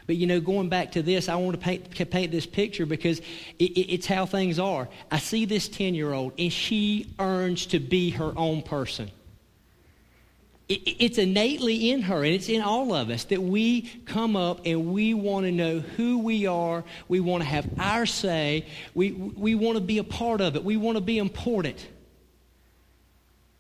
But 0.07 0.17
you 0.17 0.27
know, 0.27 0.39
going 0.39 0.69
back 0.69 0.91
to 0.93 1.01
this, 1.01 1.29
I 1.29 1.35
want 1.35 1.59
to 1.59 1.61
paint, 1.61 2.11
paint 2.11 2.31
this 2.31 2.45
picture 2.45 2.85
because 2.85 3.19
it, 3.59 3.71
it, 3.71 3.93
it's 3.93 4.05
how 4.05 4.25
things 4.25 4.59
are. 4.59 4.87
I 5.11 5.17
see 5.17 5.45
this 5.45 5.67
10 5.67 5.95
year 5.95 6.13
old, 6.13 6.33
and 6.37 6.51
she 6.53 7.13
earns 7.17 7.65
to 7.67 7.79
be 7.79 8.11
her 8.11 8.31
own 8.37 8.61
person. 8.61 9.09
It, 10.69 10.81
it's 10.85 11.17
innately 11.17 11.91
in 11.91 12.03
her, 12.03 12.23
and 12.23 12.33
it's 12.33 12.49
in 12.49 12.61
all 12.61 12.93
of 12.93 13.09
us 13.09 13.23
that 13.25 13.41
we 13.41 13.81
come 14.05 14.35
up 14.35 14.61
and 14.65 14.93
we 14.93 15.13
want 15.13 15.45
to 15.45 15.51
know 15.51 15.79
who 15.79 16.19
we 16.19 16.45
are. 16.45 16.83
We 17.07 17.19
want 17.19 17.41
to 17.41 17.49
have 17.49 17.67
our 17.79 18.05
say. 18.05 18.67
We, 18.93 19.11
we 19.11 19.55
want 19.55 19.77
to 19.77 19.83
be 19.83 19.97
a 19.97 20.03
part 20.03 20.39
of 20.41 20.55
it. 20.55 20.63
We 20.63 20.77
want 20.77 20.97
to 20.97 21.01
be 21.01 21.17
important. 21.17 21.87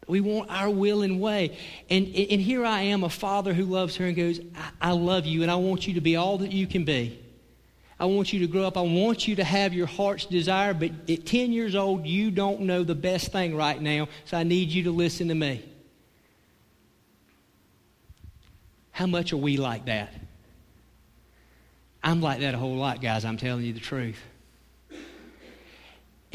We 0.07 0.21
want 0.21 0.49
our 0.49 0.69
will 0.69 1.01
and 1.01 1.19
way. 1.19 1.57
And, 1.89 2.05
and 2.07 2.41
here 2.41 2.65
I 2.65 2.81
am, 2.81 3.03
a 3.03 3.09
father 3.09 3.53
who 3.53 3.65
loves 3.65 3.95
her 3.97 4.05
and 4.05 4.15
goes, 4.15 4.39
I, 4.55 4.89
I 4.89 4.91
love 4.91 5.25
you 5.25 5.41
and 5.41 5.51
I 5.51 5.55
want 5.55 5.87
you 5.87 5.95
to 5.95 6.01
be 6.01 6.15
all 6.15 6.37
that 6.39 6.51
you 6.51 6.67
can 6.67 6.85
be. 6.85 7.19
I 7.99 8.05
want 8.05 8.33
you 8.33 8.39
to 8.41 8.47
grow 8.47 8.63
up. 8.63 8.77
I 8.77 8.81
want 8.81 9.27
you 9.27 9.37
to 9.37 9.43
have 9.43 9.73
your 9.73 9.87
heart's 9.87 10.25
desire, 10.25 10.73
but 10.73 10.91
at 11.09 11.25
10 11.25 11.53
years 11.53 11.75
old, 11.75 12.05
you 12.05 12.29
don't 12.29 12.61
know 12.61 12.83
the 12.83 12.95
best 12.95 13.31
thing 13.31 13.55
right 13.55 13.81
now, 13.81 14.09
so 14.25 14.37
I 14.37 14.43
need 14.43 14.69
you 14.69 14.83
to 14.83 14.91
listen 14.91 15.29
to 15.29 15.35
me. 15.35 15.63
How 18.91 19.07
much 19.07 19.33
are 19.33 19.37
we 19.37 19.57
like 19.57 19.85
that? 19.85 20.13
I'm 22.03 22.21
like 22.21 22.41
that 22.41 22.53
a 22.53 22.57
whole 22.57 22.75
lot, 22.75 23.01
guys. 23.01 23.25
I'm 23.25 23.37
telling 23.37 23.63
you 23.63 23.73
the 23.73 23.79
truth. 23.79 24.19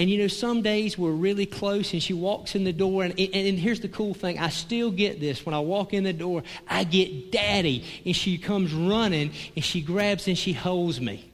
And 0.01 0.09
you 0.09 0.17
know, 0.17 0.29
some 0.29 0.63
days 0.63 0.97
we're 0.97 1.11
really 1.11 1.45
close, 1.45 1.93
and 1.93 2.03
she 2.03 2.15
walks 2.15 2.55
in 2.55 2.65
the 2.65 2.73
door. 2.73 3.05
And, 3.05 3.13
and, 3.21 3.35
and, 3.35 3.59
here's 3.59 3.81
the 3.81 3.89
cool 3.89 4.15
thing 4.15 4.39
I 4.39 4.49
still 4.49 4.91
get 4.91 5.21
this. 5.21 5.45
When 5.45 5.55
I 5.55 5.61
walk 5.61 5.93
in 5.93 6.05
the 6.05 6.15
door, 6.15 6.43
I 6.67 6.85
get 6.85 7.31
daddy. 7.31 7.85
And 8.07 8.17
she 8.17 8.39
comes 8.39 8.73
running, 8.73 9.33
and 9.55 9.63
she 9.63 9.83
grabs 9.83 10.27
and 10.27 10.39
she 10.39 10.55
holds 10.55 11.03
me. 11.03 11.31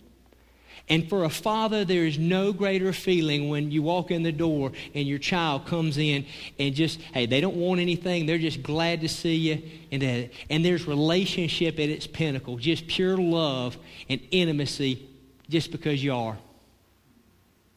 And 0.89 1.09
for 1.09 1.23
a 1.23 1.31
father, 1.31 1.85
there 1.85 2.07
is 2.07 2.19
no 2.19 2.53
greater 2.53 2.93
feeling 2.93 3.51
when 3.51 3.71
you 3.71 3.85
walk 3.85 4.11
in 4.11 4.25
the 4.25 4.33
door 4.33 4.73
and 4.97 5.07
your 5.07 5.21
child 5.21 5.67
comes 5.67 5.97
in 5.97 6.27
and 6.59 6.75
just, 6.75 7.01
hey, 7.01 7.27
they 7.27 7.41
don't 7.41 7.57
want 7.57 7.81
anything. 7.81 8.27
They're 8.27 8.37
just 8.37 8.65
glad 8.65 9.01
to 9.03 9.09
see 9.09 9.37
you. 9.37 9.63
And, 9.93 10.03
that, 10.03 10.31
and 10.51 10.65
there's 10.65 10.89
relationship 10.89 11.75
at 11.75 11.89
its 11.89 12.09
pinnacle, 12.09 12.57
just 12.57 12.89
pure 12.89 13.17
love 13.17 13.79
and 14.09 14.21
intimacy 14.33 15.09
just 15.49 15.71
because 15.71 16.03
you 16.03 16.13
are. 16.13 16.37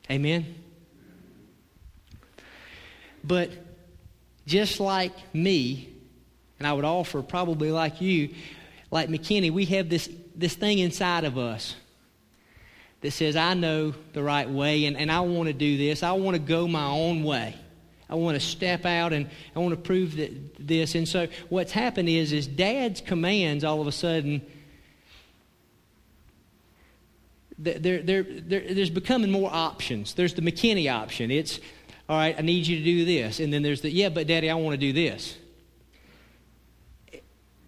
Amen? 0.10 0.56
But 3.24 3.52
just 4.46 4.80
like 4.80 5.14
me, 5.34 5.90
and 6.58 6.68
I 6.68 6.74
would 6.74 6.86
offer 6.86 7.22
probably 7.22 7.72
like 7.72 8.02
you, 8.02 8.30
like 8.92 9.10
McKinney, 9.10 9.52
we 9.52 9.66
have 9.66 9.90
this, 9.90 10.10
this 10.36 10.56
thing 10.56 10.80
inside 10.80 11.24
of 11.24 11.38
us 11.38 11.76
that 13.02 13.12
says, 13.12 13.36
I 13.36 13.54
know 13.54 13.94
the 14.14 14.24
right 14.24 14.50
way 14.50 14.86
and, 14.86 14.98
and 14.98 15.12
I 15.12 15.22
want 15.22 15.48
to 15.48 15.54
do 15.54 15.78
this. 15.78 16.04
I 16.04 16.12
want 16.14 16.36
to 16.36 16.40
go 16.40 16.68
my 16.68 16.88
own 16.88 17.24
way. 17.24 17.56
I 18.10 18.16
want 18.16 18.36
to 18.36 18.46
step 18.46 18.86
out 18.86 19.14
and 19.14 19.30
I 19.56 19.60
want 19.60 19.72
to 19.72 19.82
prove 19.82 20.16
that 20.18 20.68
this. 20.68 20.96
And 20.96 21.08
so 21.08 21.28
what's 21.50 21.72
happened 21.72 22.10
is, 22.10 22.32
is 22.32 22.48
dad's 22.48 23.02
commands 23.02 23.64
all 23.64 23.80
of 23.80 23.88
a 23.88 23.92
sudden, 23.92 24.42
there, 27.60 28.02
there, 28.02 28.24
there, 28.24 28.74
there's 28.74 28.90
becoming 28.90 29.32
more 29.32 29.50
options. 29.54 30.14
There's 30.14 30.34
the 30.34 30.42
McKinney 30.42 30.92
option. 30.92 31.30
It's 31.30 31.60
all 32.10 32.18
right, 32.18 32.36
I 32.36 32.42
need 32.42 32.66
you 32.66 32.78
to 32.78 32.84
do 32.84 33.06
this. 33.06 33.40
And 33.40 33.54
then 33.54 33.62
there's 33.62 33.82
the, 33.82 33.92
yeah, 33.92 34.10
but 34.10 34.26
daddy, 34.26 34.50
I 34.50 34.56
want 34.56 34.74
to 34.74 34.78
do 34.78 34.92
this. 34.92 35.38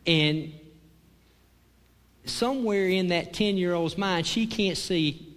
And 0.08 0.52
somewhere 2.26 2.88
in 2.88 3.10
that 3.10 3.34
10 3.34 3.56
year 3.58 3.76
old's 3.76 4.00
mind, 4.00 4.26
she 4.26 4.48
can't 4.48 4.78
see 4.78 5.28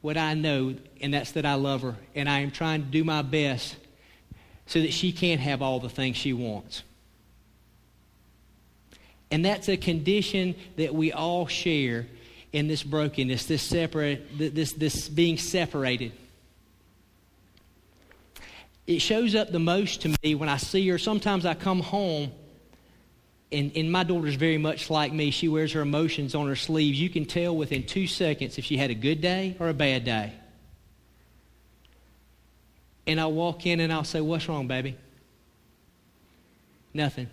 what 0.00 0.16
I 0.16 0.34
know, 0.34 0.76
and 1.00 1.12
that's 1.12 1.32
that 1.32 1.44
I 1.44 1.54
love 1.54 1.82
her, 1.82 1.96
and 2.14 2.28
I 2.28 2.40
am 2.40 2.52
trying 2.52 2.84
to 2.84 2.88
do 2.88 3.02
my 3.02 3.22
best 3.22 3.74
so 4.66 4.80
that 4.80 4.92
she 4.92 5.10
can't 5.10 5.40
have 5.40 5.60
all 5.60 5.80
the 5.80 5.88
things 5.88 6.16
she 6.16 6.32
wants. 6.32 6.84
And 9.30 9.44
that's 9.44 9.68
a 9.68 9.76
condition 9.76 10.54
that 10.76 10.94
we 10.94 11.10
all 11.10 11.48
share 11.48 12.06
in 12.52 12.68
this 12.68 12.84
brokenness, 12.84 13.46
this 13.46 13.62
separate, 13.62 14.38
this, 14.38 14.72
this 14.72 15.08
being 15.08 15.36
separated 15.36 16.12
it 18.86 19.00
shows 19.00 19.34
up 19.34 19.50
the 19.50 19.58
most 19.58 20.02
to 20.02 20.14
me 20.22 20.34
when 20.34 20.48
I 20.48 20.58
see 20.58 20.86
her. 20.88 20.98
Sometimes 20.98 21.46
I 21.46 21.54
come 21.54 21.80
home, 21.80 22.32
and, 23.50 23.72
and 23.76 23.90
my 23.90 24.04
daughter's 24.04 24.34
very 24.34 24.58
much 24.58 24.90
like 24.90 25.12
me. 25.12 25.30
She 25.30 25.48
wears 25.48 25.72
her 25.72 25.80
emotions 25.80 26.34
on 26.34 26.46
her 26.48 26.56
sleeves. 26.56 27.00
You 27.00 27.08
can 27.08 27.24
tell 27.24 27.56
within 27.56 27.84
two 27.84 28.06
seconds 28.06 28.58
if 28.58 28.64
she 28.64 28.76
had 28.76 28.90
a 28.90 28.94
good 28.94 29.20
day 29.20 29.56
or 29.58 29.68
a 29.68 29.74
bad 29.74 30.04
day. 30.04 30.32
And 33.06 33.20
I'll 33.20 33.32
walk 33.32 33.66
in 33.66 33.80
and 33.80 33.92
I'll 33.92 34.04
say, 34.04 34.20
What's 34.20 34.48
wrong, 34.48 34.66
baby? 34.66 34.96
Nothing. 36.92 37.28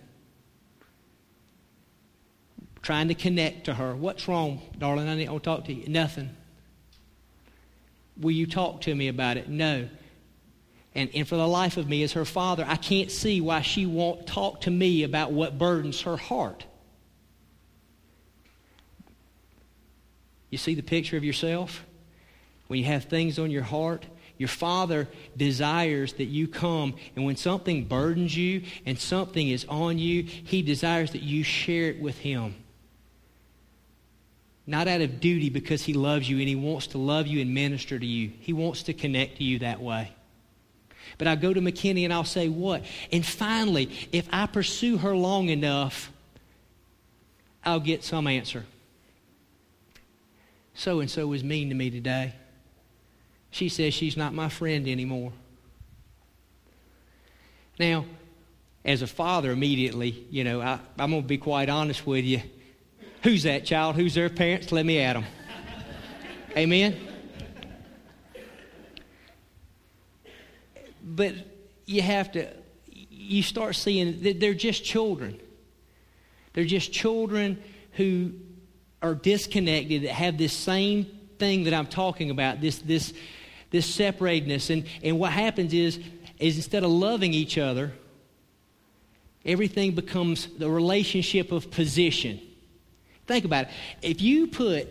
Trying 2.82 3.08
to 3.08 3.14
connect 3.14 3.66
to 3.66 3.74
her. 3.74 3.94
What's 3.94 4.26
wrong, 4.26 4.60
darling? 4.76 5.08
I 5.08 5.14
need 5.14 5.28
to 5.28 5.38
talk 5.38 5.66
to 5.66 5.72
you. 5.72 5.88
Nothing. 5.88 6.30
Will 8.20 8.32
you 8.32 8.46
talk 8.46 8.82
to 8.82 8.94
me 8.94 9.08
about 9.08 9.36
it? 9.36 9.48
No. 9.48 9.88
And, 10.94 11.10
and 11.14 11.26
for 11.26 11.36
the 11.36 11.48
life 11.48 11.76
of 11.76 11.88
me, 11.88 12.02
as 12.02 12.12
her 12.12 12.24
father, 12.24 12.64
I 12.68 12.76
can't 12.76 13.10
see 13.10 13.40
why 13.40 13.62
she 13.62 13.86
won't 13.86 14.26
talk 14.26 14.62
to 14.62 14.70
me 14.70 15.04
about 15.04 15.32
what 15.32 15.58
burdens 15.58 16.02
her 16.02 16.16
heart. 16.16 16.66
You 20.50 20.58
see 20.58 20.74
the 20.74 20.82
picture 20.82 21.16
of 21.16 21.24
yourself? 21.24 21.84
When 22.66 22.78
you 22.78 22.84
have 22.84 23.04
things 23.04 23.38
on 23.38 23.50
your 23.50 23.62
heart, 23.62 24.04
your 24.36 24.48
Father 24.48 25.08
desires 25.36 26.14
that 26.14 26.24
you 26.24 26.48
come, 26.48 26.94
and 27.16 27.24
when 27.24 27.36
something 27.36 27.84
burdens 27.84 28.36
you 28.36 28.62
and 28.84 28.98
something 28.98 29.48
is 29.48 29.64
on 29.66 29.98
you, 29.98 30.24
He 30.24 30.62
desires 30.62 31.12
that 31.12 31.22
you 31.22 31.42
share 31.42 31.90
it 31.90 32.00
with 32.00 32.18
Him. 32.18 32.54
Not 34.66 34.88
out 34.88 35.00
of 35.00 35.20
duty 35.20 35.48
because 35.48 35.82
He 35.82 35.94
loves 35.94 36.28
you 36.28 36.38
and 36.38 36.48
He 36.48 36.56
wants 36.56 36.88
to 36.88 36.98
love 36.98 37.26
you 37.26 37.40
and 37.40 37.54
minister 37.54 37.98
to 37.98 38.06
you. 38.06 38.32
He 38.40 38.52
wants 38.52 38.82
to 38.84 38.92
connect 38.92 39.38
to 39.38 39.44
you 39.44 39.60
that 39.60 39.80
way. 39.80 40.12
But 41.18 41.28
I 41.28 41.34
go 41.34 41.52
to 41.52 41.60
McKinney 41.60 42.04
and 42.04 42.12
I'll 42.12 42.24
say, 42.24 42.48
What? 42.48 42.84
And 43.12 43.24
finally, 43.24 43.90
if 44.12 44.28
I 44.32 44.46
pursue 44.46 44.98
her 44.98 45.16
long 45.16 45.48
enough, 45.48 46.10
I'll 47.64 47.80
get 47.80 48.02
some 48.02 48.26
answer. 48.26 48.64
So 50.74 51.00
and 51.00 51.10
so 51.10 51.26
was 51.26 51.44
mean 51.44 51.68
to 51.68 51.74
me 51.74 51.90
today. 51.90 52.34
She 53.50 53.68
says 53.68 53.92
she's 53.92 54.16
not 54.16 54.32
my 54.32 54.48
friend 54.48 54.88
anymore. 54.88 55.32
Now, 57.78 58.06
as 58.84 59.02
a 59.02 59.06
father, 59.06 59.52
immediately, 59.52 60.26
you 60.30 60.44
know, 60.44 60.60
I, 60.60 60.78
am 60.98 61.10
going 61.10 61.22
to 61.22 61.28
be 61.28 61.38
quite 61.38 61.68
honest 61.68 62.06
with 62.06 62.24
you. 62.24 62.42
Who's 63.22 63.44
that 63.44 63.64
child? 63.64 63.96
Who's 63.96 64.14
their 64.14 64.28
parents? 64.28 64.72
Let 64.72 64.84
me 64.84 64.98
at 64.98 65.12
them. 65.12 65.24
Amen? 66.56 66.98
But 71.02 71.34
you 71.86 72.02
have 72.02 72.32
to, 72.32 72.48
you 72.88 73.42
start 73.42 73.74
seeing 73.74 74.22
that 74.22 74.40
they're 74.40 74.54
just 74.54 74.84
children. 74.84 75.40
They're 76.52 76.64
just 76.64 76.92
children 76.92 77.62
who 77.92 78.32
are 79.00 79.14
disconnected 79.14 80.02
that 80.02 80.12
have 80.12 80.38
this 80.38 80.52
same 80.52 81.06
thing 81.38 81.64
that 81.64 81.74
I'm 81.74 81.86
talking 81.86 82.30
about, 82.30 82.60
this, 82.60 82.78
this, 82.78 83.12
this 83.70 83.96
separatedness. 83.96 84.70
And, 84.70 84.86
and 85.02 85.18
what 85.18 85.32
happens 85.32 85.74
is, 85.74 85.98
is 86.38 86.56
instead 86.56 86.84
of 86.84 86.90
loving 86.90 87.34
each 87.34 87.58
other, 87.58 87.92
everything 89.44 89.94
becomes 89.94 90.46
the 90.46 90.70
relationship 90.70 91.50
of 91.50 91.70
position. 91.70 92.40
Think 93.26 93.44
about 93.44 93.64
it. 93.64 93.70
If 94.02 94.20
you 94.20 94.46
put, 94.46 94.88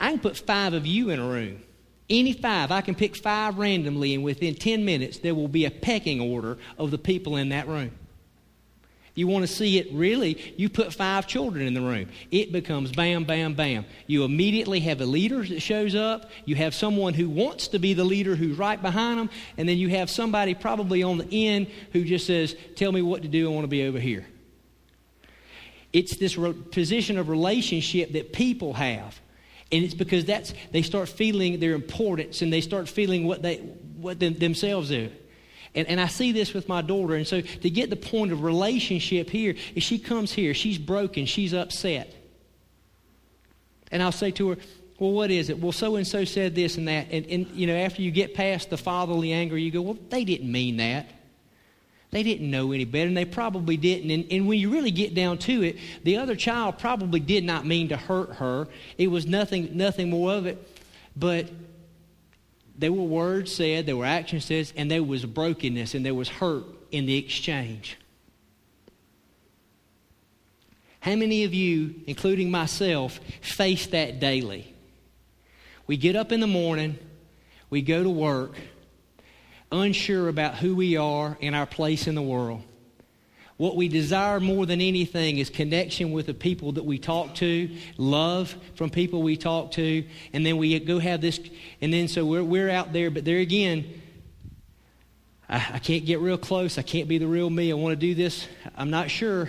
I 0.00 0.10
can 0.10 0.20
put 0.20 0.36
five 0.36 0.74
of 0.74 0.86
you 0.86 1.10
in 1.10 1.18
a 1.18 1.28
room. 1.28 1.62
Any 2.10 2.32
five, 2.32 2.70
I 2.70 2.80
can 2.80 2.94
pick 2.94 3.16
five 3.16 3.58
randomly, 3.58 4.14
and 4.14 4.24
within 4.24 4.54
10 4.54 4.84
minutes, 4.84 5.18
there 5.18 5.34
will 5.34 5.48
be 5.48 5.66
a 5.66 5.70
pecking 5.70 6.20
order 6.20 6.56
of 6.78 6.90
the 6.90 6.98
people 6.98 7.36
in 7.36 7.50
that 7.50 7.68
room. 7.68 7.90
You 9.18 9.26
want 9.26 9.42
to 9.42 9.52
see 9.52 9.78
it 9.78 9.88
really, 9.92 10.54
you 10.56 10.68
put 10.68 10.94
five 10.94 11.26
children 11.26 11.66
in 11.66 11.74
the 11.74 11.80
room. 11.80 12.08
It 12.30 12.52
becomes 12.52 12.92
bam, 12.92 13.24
bam, 13.24 13.54
bam. 13.54 13.84
You 14.06 14.22
immediately 14.22 14.78
have 14.80 15.00
a 15.00 15.06
leader 15.06 15.44
that 15.44 15.60
shows 15.60 15.96
up. 15.96 16.30
You 16.44 16.54
have 16.54 16.72
someone 16.72 17.14
who 17.14 17.28
wants 17.28 17.66
to 17.68 17.80
be 17.80 17.94
the 17.94 18.04
leader 18.04 18.36
who's 18.36 18.56
right 18.56 18.80
behind 18.80 19.18
them. 19.18 19.28
And 19.56 19.68
then 19.68 19.76
you 19.76 19.88
have 19.88 20.08
somebody 20.08 20.54
probably 20.54 21.02
on 21.02 21.18
the 21.18 21.48
end 21.48 21.66
who 21.92 22.04
just 22.04 22.28
says, 22.28 22.54
Tell 22.76 22.92
me 22.92 23.02
what 23.02 23.22
to 23.22 23.28
do. 23.28 23.50
I 23.50 23.52
want 23.52 23.64
to 23.64 23.68
be 23.68 23.88
over 23.88 23.98
here. 23.98 24.24
It's 25.92 26.16
this 26.16 26.36
position 26.70 27.18
of 27.18 27.28
relationship 27.28 28.12
that 28.12 28.32
people 28.32 28.74
have. 28.74 29.20
And 29.70 29.84
it's 29.84 29.94
because 29.94 30.24
that's 30.24 30.54
they 30.72 30.82
start 30.82 31.08
feeling 31.08 31.60
their 31.60 31.74
importance 31.74 32.42
and 32.42 32.52
they 32.52 32.60
start 32.60 32.88
feeling 32.88 33.26
what 33.26 33.42
they 33.42 33.56
what 33.56 34.18
them, 34.18 34.34
themselves 34.34 34.88
do. 34.88 35.10
And, 35.74 35.86
and 35.86 36.00
I 36.00 36.06
see 36.06 36.32
this 36.32 36.54
with 36.54 36.68
my 36.68 36.80
daughter. 36.80 37.14
And 37.14 37.26
so 37.26 37.40
to 37.42 37.70
get 37.70 37.90
the 37.90 37.96
point 37.96 38.32
of 38.32 38.42
relationship 38.42 39.28
here, 39.28 39.54
if 39.74 39.82
she 39.82 39.98
comes 39.98 40.32
here, 40.32 40.54
she's 40.54 40.78
broken, 40.78 41.26
she's 41.26 41.52
upset. 41.52 42.14
And 43.90 44.02
I'll 44.02 44.12
say 44.12 44.30
to 44.32 44.50
her, 44.50 44.56
well, 44.98 45.12
what 45.12 45.30
is 45.30 45.50
it? 45.50 45.60
Well, 45.60 45.72
so 45.72 45.96
and 45.96 46.06
so 46.06 46.24
said 46.24 46.54
this 46.54 46.76
and 46.76 46.88
that. 46.88 47.08
And, 47.10 47.26
and, 47.26 47.46
you 47.52 47.66
know, 47.66 47.76
after 47.76 48.02
you 48.02 48.10
get 48.10 48.34
past 48.34 48.70
the 48.70 48.76
fatherly 48.76 49.32
anger, 49.32 49.56
you 49.56 49.70
go, 49.70 49.82
well, 49.82 49.98
they 50.08 50.24
didn't 50.24 50.50
mean 50.50 50.78
that. 50.78 51.08
They 52.10 52.22
didn't 52.22 52.50
know 52.50 52.72
any 52.72 52.86
better, 52.86 53.08
and 53.08 53.16
they 53.16 53.26
probably 53.26 53.76
didn't. 53.76 54.10
And, 54.10 54.26
and 54.30 54.48
when 54.48 54.58
you 54.58 54.70
really 54.70 54.90
get 54.90 55.14
down 55.14 55.38
to 55.38 55.62
it, 55.62 55.76
the 56.04 56.16
other 56.16 56.36
child 56.36 56.78
probably 56.78 57.20
did 57.20 57.44
not 57.44 57.66
mean 57.66 57.88
to 57.88 57.96
hurt 57.96 58.36
her. 58.36 58.66
It 58.96 59.08
was 59.08 59.26
nothing, 59.26 59.76
nothing 59.76 60.08
more 60.08 60.32
of 60.32 60.46
it. 60.46 60.66
But 61.14 61.50
there 62.78 62.92
were 62.92 63.02
words 63.02 63.54
said, 63.54 63.86
there 63.86 63.96
were 63.96 64.06
actions 64.06 64.46
said, 64.46 64.72
and 64.76 64.90
there 64.90 65.02
was 65.02 65.26
brokenness 65.26 65.94
and 65.94 66.06
there 66.06 66.14
was 66.14 66.28
hurt 66.28 66.64
in 66.92 67.06
the 67.06 67.16
exchange. 67.16 67.98
How 71.00 71.14
many 71.14 71.44
of 71.44 71.52
you, 71.52 71.94
including 72.06 72.50
myself, 72.50 73.20
face 73.40 73.86
that 73.88 74.20
daily? 74.20 74.74
We 75.86 75.96
get 75.96 76.16
up 76.16 76.32
in 76.32 76.40
the 76.40 76.46
morning, 76.46 76.98
we 77.70 77.82
go 77.82 78.02
to 78.02 78.10
work, 78.10 78.52
unsure 79.70 80.28
about 80.28 80.56
who 80.56 80.74
we 80.74 80.96
are 80.96 81.36
and 81.40 81.54
our 81.54 81.66
place 81.66 82.06
in 82.06 82.14
the 82.14 82.22
world. 82.22 82.62
What 83.56 83.74
we 83.74 83.88
desire 83.88 84.38
more 84.38 84.66
than 84.66 84.80
anything 84.80 85.38
is 85.38 85.50
connection 85.50 86.12
with 86.12 86.26
the 86.26 86.34
people 86.34 86.72
that 86.72 86.84
we 86.84 86.98
talk 86.98 87.34
to, 87.36 87.68
love 87.96 88.54
from 88.76 88.88
people 88.88 89.22
we 89.22 89.36
talk 89.36 89.72
to, 89.72 90.04
and 90.32 90.46
then 90.46 90.58
we 90.58 90.78
go 90.78 91.00
have 91.00 91.20
this, 91.20 91.40
and 91.80 91.92
then 91.92 92.06
so 92.06 92.24
we're, 92.24 92.44
we're 92.44 92.70
out 92.70 92.92
there, 92.92 93.10
but 93.10 93.24
there 93.24 93.38
again, 93.40 94.00
I, 95.48 95.56
I 95.74 95.78
can't 95.80 96.04
get 96.06 96.20
real 96.20 96.38
close. 96.38 96.78
I 96.78 96.82
can't 96.82 97.08
be 97.08 97.18
the 97.18 97.26
real 97.26 97.50
me. 97.50 97.72
I 97.72 97.74
want 97.74 97.92
to 97.92 97.96
do 97.96 98.14
this. 98.14 98.46
I'm 98.76 98.90
not 98.90 99.10
sure. 99.10 99.48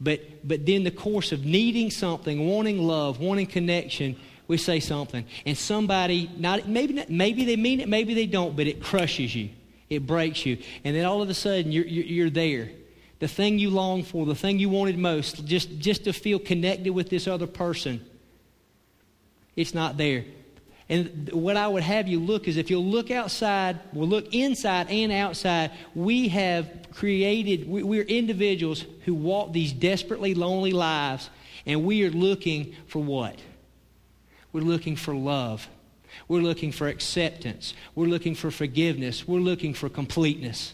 But, 0.00 0.46
but 0.46 0.66
then 0.66 0.84
the 0.84 0.90
course 0.90 1.32
of 1.32 1.44
needing 1.44 1.90
something, 1.90 2.46
wanting 2.46 2.86
love, 2.86 3.18
wanting 3.18 3.46
connection, 3.46 4.16
we 4.48 4.56
say 4.56 4.80
something. 4.80 5.24
And 5.44 5.56
somebody, 5.56 6.30
not, 6.36 6.68
maybe, 6.68 7.04
maybe 7.08 7.44
they 7.44 7.56
mean 7.56 7.80
it, 7.80 7.88
maybe 7.88 8.14
they 8.14 8.26
don't, 8.26 8.56
but 8.56 8.66
it 8.66 8.82
crushes 8.82 9.34
you. 9.34 9.50
It 9.88 10.06
breaks 10.06 10.44
you. 10.44 10.58
And 10.84 10.96
then 10.96 11.04
all 11.04 11.22
of 11.22 11.30
a 11.30 11.34
sudden, 11.34 11.72
you're, 11.72 11.86
you're, 11.86 12.04
you're 12.04 12.30
there 12.30 12.70
the 13.18 13.28
thing 13.28 13.58
you 13.58 13.70
long 13.70 14.02
for, 14.02 14.26
the 14.26 14.34
thing 14.34 14.58
you 14.58 14.68
wanted 14.68 14.98
most, 14.98 15.46
just, 15.46 15.78
just 15.78 16.04
to 16.04 16.12
feel 16.12 16.38
connected 16.38 16.90
with 16.90 17.08
this 17.08 17.26
other 17.26 17.46
person, 17.46 18.04
it's 19.54 19.72
not 19.72 19.96
there. 19.96 20.24
And 20.88 21.30
what 21.32 21.56
I 21.56 21.66
would 21.66 21.82
have 21.82 22.06
you 22.06 22.20
look 22.20 22.46
is 22.46 22.58
if 22.58 22.70
you'll 22.70 22.84
look 22.84 23.10
outside, 23.10 23.80
we'll 23.92 24.08
look 24.08 24.34
inside 24.34 24.88
and 24.88 25.10
outside, 25.10 25.72
we 25.94 26.28
have 26.28 26.70
created, 26.92 27.68
we're 27.68 28.02
individuals 28.02 28.84
who 29.04 29.14
walk 29.14 29.52
these 29.52 29.72
desperately 29.72 30.34
lonely 30.34 30.72
lives, 30.72 31.30
and 31.64 31.84
we 31.84 32.04
are 32.04 32.10
looking 32.10 32.74
for 32.86 33.02
what? 33.02 33.36
We're 34.56 34.62
looking 34.62 34.96
for 34.96 35.14
love. 35.14 35.68
We're 36.28 36.40
looking 36.40 36.72
for 36.72 36.88
acceptance. 36.88 37.74
We're 37.94 38.06
looking 38.06 38.34
for 38.34 38.50
forgiveness. 38.50 39.28
We're 39.28 39.38
looking 39.38 39.74
for 39.74 39.90
completeness. 39.90 40.72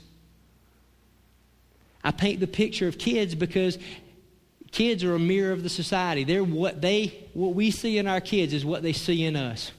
I 2.04 2.12
paint 2.12 2.38
the 2.38 2.46
picture 2.46 2.86
of 2.86 2.96
kids 2.96 3.34
because 3.34 3.80
kids 4.70 5.02
are 5.02 5.16
a 5.16 5.18
mirror 5.18 5.50
of 5.50 5.64
the 5.64 5.68
society. 5.68 6.22
They're 6.22 6.44
what 6.44 6.80
they 6.80 7.26
what 7.34 7.56
we 7.56 7.72
see 7.72 7.98
in 7.98 8.06
our 8.06 8.20
kids 8.20 8.52
is 8.52 8.64
what 8.64 8.84
they 8.84 8.92
see 8.92 9.24
in 9.24 9.34
us. 9.34 9.72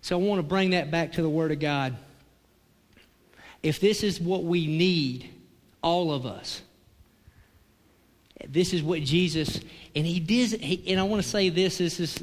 So 0.00 0.16
I 0.16 0.22
want 0.22 0.38
to 0.38 0.44
bring 0.44 0.70
that 0.70 0.92
back 0.92 1.14
to 1.14 1.22
the 1.22 1.28
Word 1.28 1.50
of 1.50 1.58
God. 1.58 1.96
If 3.64 3.80
this 3.80 4.04
is 4.04 4.20
what 4.20 4.44
we 4.44 4.68
need, 4.68 5.28
all 5.82 6.12
of 6.12 6.24
us, 6.24 6.62
this 8.48 8.72
is 8.72 8.82
what 8.82 9.02
Jesus, 9.02 9.60
and 9.94 10.06
he 10.06 10.20
did, 10.20 10.60
and 10.88 10.98
I 10.98 11.04
want 11.04 11.22
to 11.22 11.28
say 11.28 11.48
this, 11.48 11.78
this 11.78 12.00
is 12.00 12.22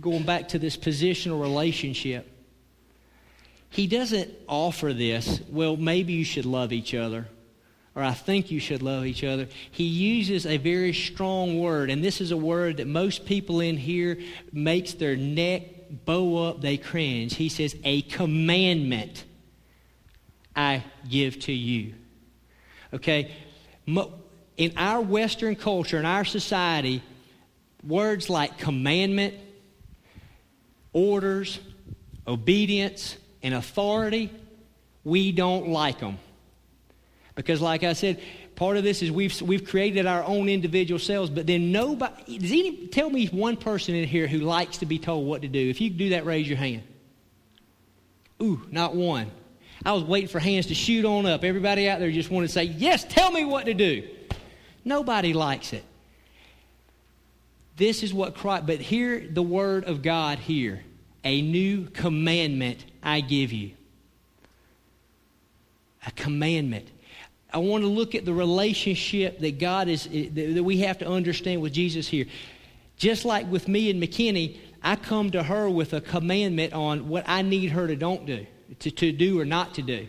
going 0.00 0.24
back 0.24 0.48
to 0.48 0.58
this 0.58 0.76
positional 0.76 1.40
relationship. 1.40 2.30
He 3.70 3.86
doesn't 3.86 4.30
offer 4.48 4.92
this, 4.92 5.40
well, 5.48 5.76
maybe 5.76 6.12
you 6.12 6.24
should 6.24 6.44
love 6.44 6.72
each 6.72 6.92
other, 6.94 7.28
or 7.94 8.02
I 8.02 8.12
think 8.12 8.50
you 8.50 8.60
should 8.60 8.82
love 8.82 9.06
each 9.06 9.24
other. 9.24 9.48
He 9.70 9.84
uses 9.84 10.44
a 10.44 10.56
very 10.56 10.92
strong 10.92 11.60
word, 11.60 11.90
and 11.90 12.04
this 12.04 12.20
is 12.20 12.30
a 12.30 12.36
word 12.36 12.78
that 12.78 12.86
most 12.86 13.26
people 13.26 13.60
in 13.60 13.76
here 13.76 14.18
makes 14.52 14.94
their 14.94 15.16
neck 15.16 15.62
bow 16.04 16.48
up, 16.48 16.60
they 16.60 16.76
cringe. 16.76 17.34
He 17.34 17.48
says, 17.48 17.76
A 17.84 18.02
commandment 18.02 19.24
I 20.54 20.84
give 21.08 21.38
to 21.40 21.52
you. 21.52 21.94
Okay? 22.92 23.32
In 24.60 24.74
our 24.76 25.00
Western 25.00 25.56
culture, 25.56 25.98
in 25.98 26.04
our 26.04 26.26
society, 26.26 27.02
words 27.82 28.28
like 28.28 28.58
commandment, 28.58 29.34
orders, 30.92 31.58
obedience, 32.26 33.16
and 33.42 33.54
authority, 33.54 34.30
we 35.02 35.32
don't 35.32 35.68
like 35.68 36.00
them. 36.00 36.18
Because, 37.34 37.62
like 37.62 37.84
I 37.84 37.94
said, 37.94 38.20
part 38.54 38.76
of 38.76 38.84
this 38.84 39.00
is 39.00 39.10
we've, 39.10 39.40
we've 39.40 39.66
created 39.66 40.04
our 40.04 40.22
own 40.24 40.50
individual 40.50 40.98
selves, 40.98 41.30
but 41.30 41.46
then 41.46 41.72
nobody, 41.72 42.36
does 42.36 42.52
any, 42.52 42.86
tell 42.88 43.08
me 43.08 43.28
one 43.28 43.56
person 43.56 43.94
in 43.94 44.06
here 44.06 44.26
who 44.26 44.40
likes 44.40 44.76
to 44.76 44.84
be 44.84 44.98
told 44.98 45.26
what 45.26 45.40
to 45.40 45.48
do. 45.48 45.70
If 45.70 45.80
you 45.80 45.88
do 45.88 46.10
that, 46.10 46.26
raise 46.26 46.46
your 46.46 46.58
hand. 46.58 46.82
Ooh, 48.42 48.60
not 48.70 48.94
one. 48.94 49.30
I 49.86 49.94
was 49.94 50.04
waiting 50.04 50.28
for 50.28 50.38
hands 50.38 50.66
to 50.66 50.74
shoot 50.74 51.06
on 51.06 51.24
up. 51.24 51.44
Everybody 51.44 51.88
out 51.88 51.98
there 51.98 52.10
just 52.10 52.30
wanted 52.30 52.48
to 52.48 52.52
say, 52.52 52.64
Yes, 52.64 53.06
tell 53.08 53.30
me 53.30 53.46
what 53.46 53.64
to 53.64 53.72
do. 53.72 54.06
Nobody 54.84 55.32
likes 55.32 55.72
it. 55.72 55.84
This 57.76 58.02
is 58.02 58.12
what 58.12 58.34
Christ, 58.34 58.66
but 58.66 58.78
hear 58.80 59.26
the 59.26 59.42
word 59.42 59.84
of 59.84 60.02
God 60.02 60.38
here. 60.38 60.82
A 61.24 61.40
new 61.42 61.86
commandment 61.86 62.84
I 63.02 63.20
give 63.20 63.52
you. 63.52 63.72
A 66.06 66.10
commandment. 66.12 66.88
I 67.52 67.58
want 67.58 67.82
to 67.82 67.88
look 67.88 68.14
at 68.14 68.24
the 68.24 68.32
relationship 68.32 69.38
that 69.40 69.58
God 69.58 69.88
is, 69.88 70.04
that 70.04 70.62
we 70.62 70.78
have 70.80 70.98
to 70.98 71.08
understand 71.08 71.62
with 71.62 71.72
Jesus 71.72 72.06
here. 72.06 72.26
Just 72.96 73.24
like 73.24 73.50
with 73.50 73.66
me 73.66 73.90
and 73.90 74.02
McKinney, 74.02 74.58
I 74.82 74.96
come 74.96 75.30
to 75.30 75.42
her 75.42 75.68
with 75.68 75.92
a 75.92 76.00
commandment 76.00 76.72
on 76.72 77.08
what 77.08 77.24
I 77.26 77.42
need 77.42 77.70
her 77.70 77.86
to 77.86 77.96
don't 77.96 78.24
do, 78.26 78.46
to, 78.78 78.90
to 78.90 79.12
do 79.12 79.40
or 79.40 79.44
not 79.44 79.74
to 79.74 79.82
do. 79.82 80.06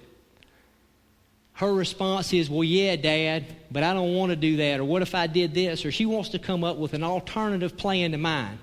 Her 1.61 1.71
response 1.71 2.33
is, 2.33 2.49
Well, 2.49 2.63
yeah, 2.63 2.95
Dad, 2.95 3.45
but 3.69 3.83
I 3.83 3.93
don't 3.93 4.15
want 4.15 4.31
to 4.31 4.35
do 4.35 4.57
that. 4.57 4.79
Or 4.79 4.83
what 4.83 5.03
if 5.03 5.13
I 5.13 5.27
did 5.27 5.53
this? 5.53 5.85
Or 5.85 5.91
she 5.91 6.07
wants 6.07 6.29
to 6.29 6.39
come 6.39 6.63
up 6.63 6.77
with 6.77 6.95
an 6.95 7.03
alternative 7.03 7.77
plan 7.77 8.13
to 8.13 8.17
mine. 8.17 8.57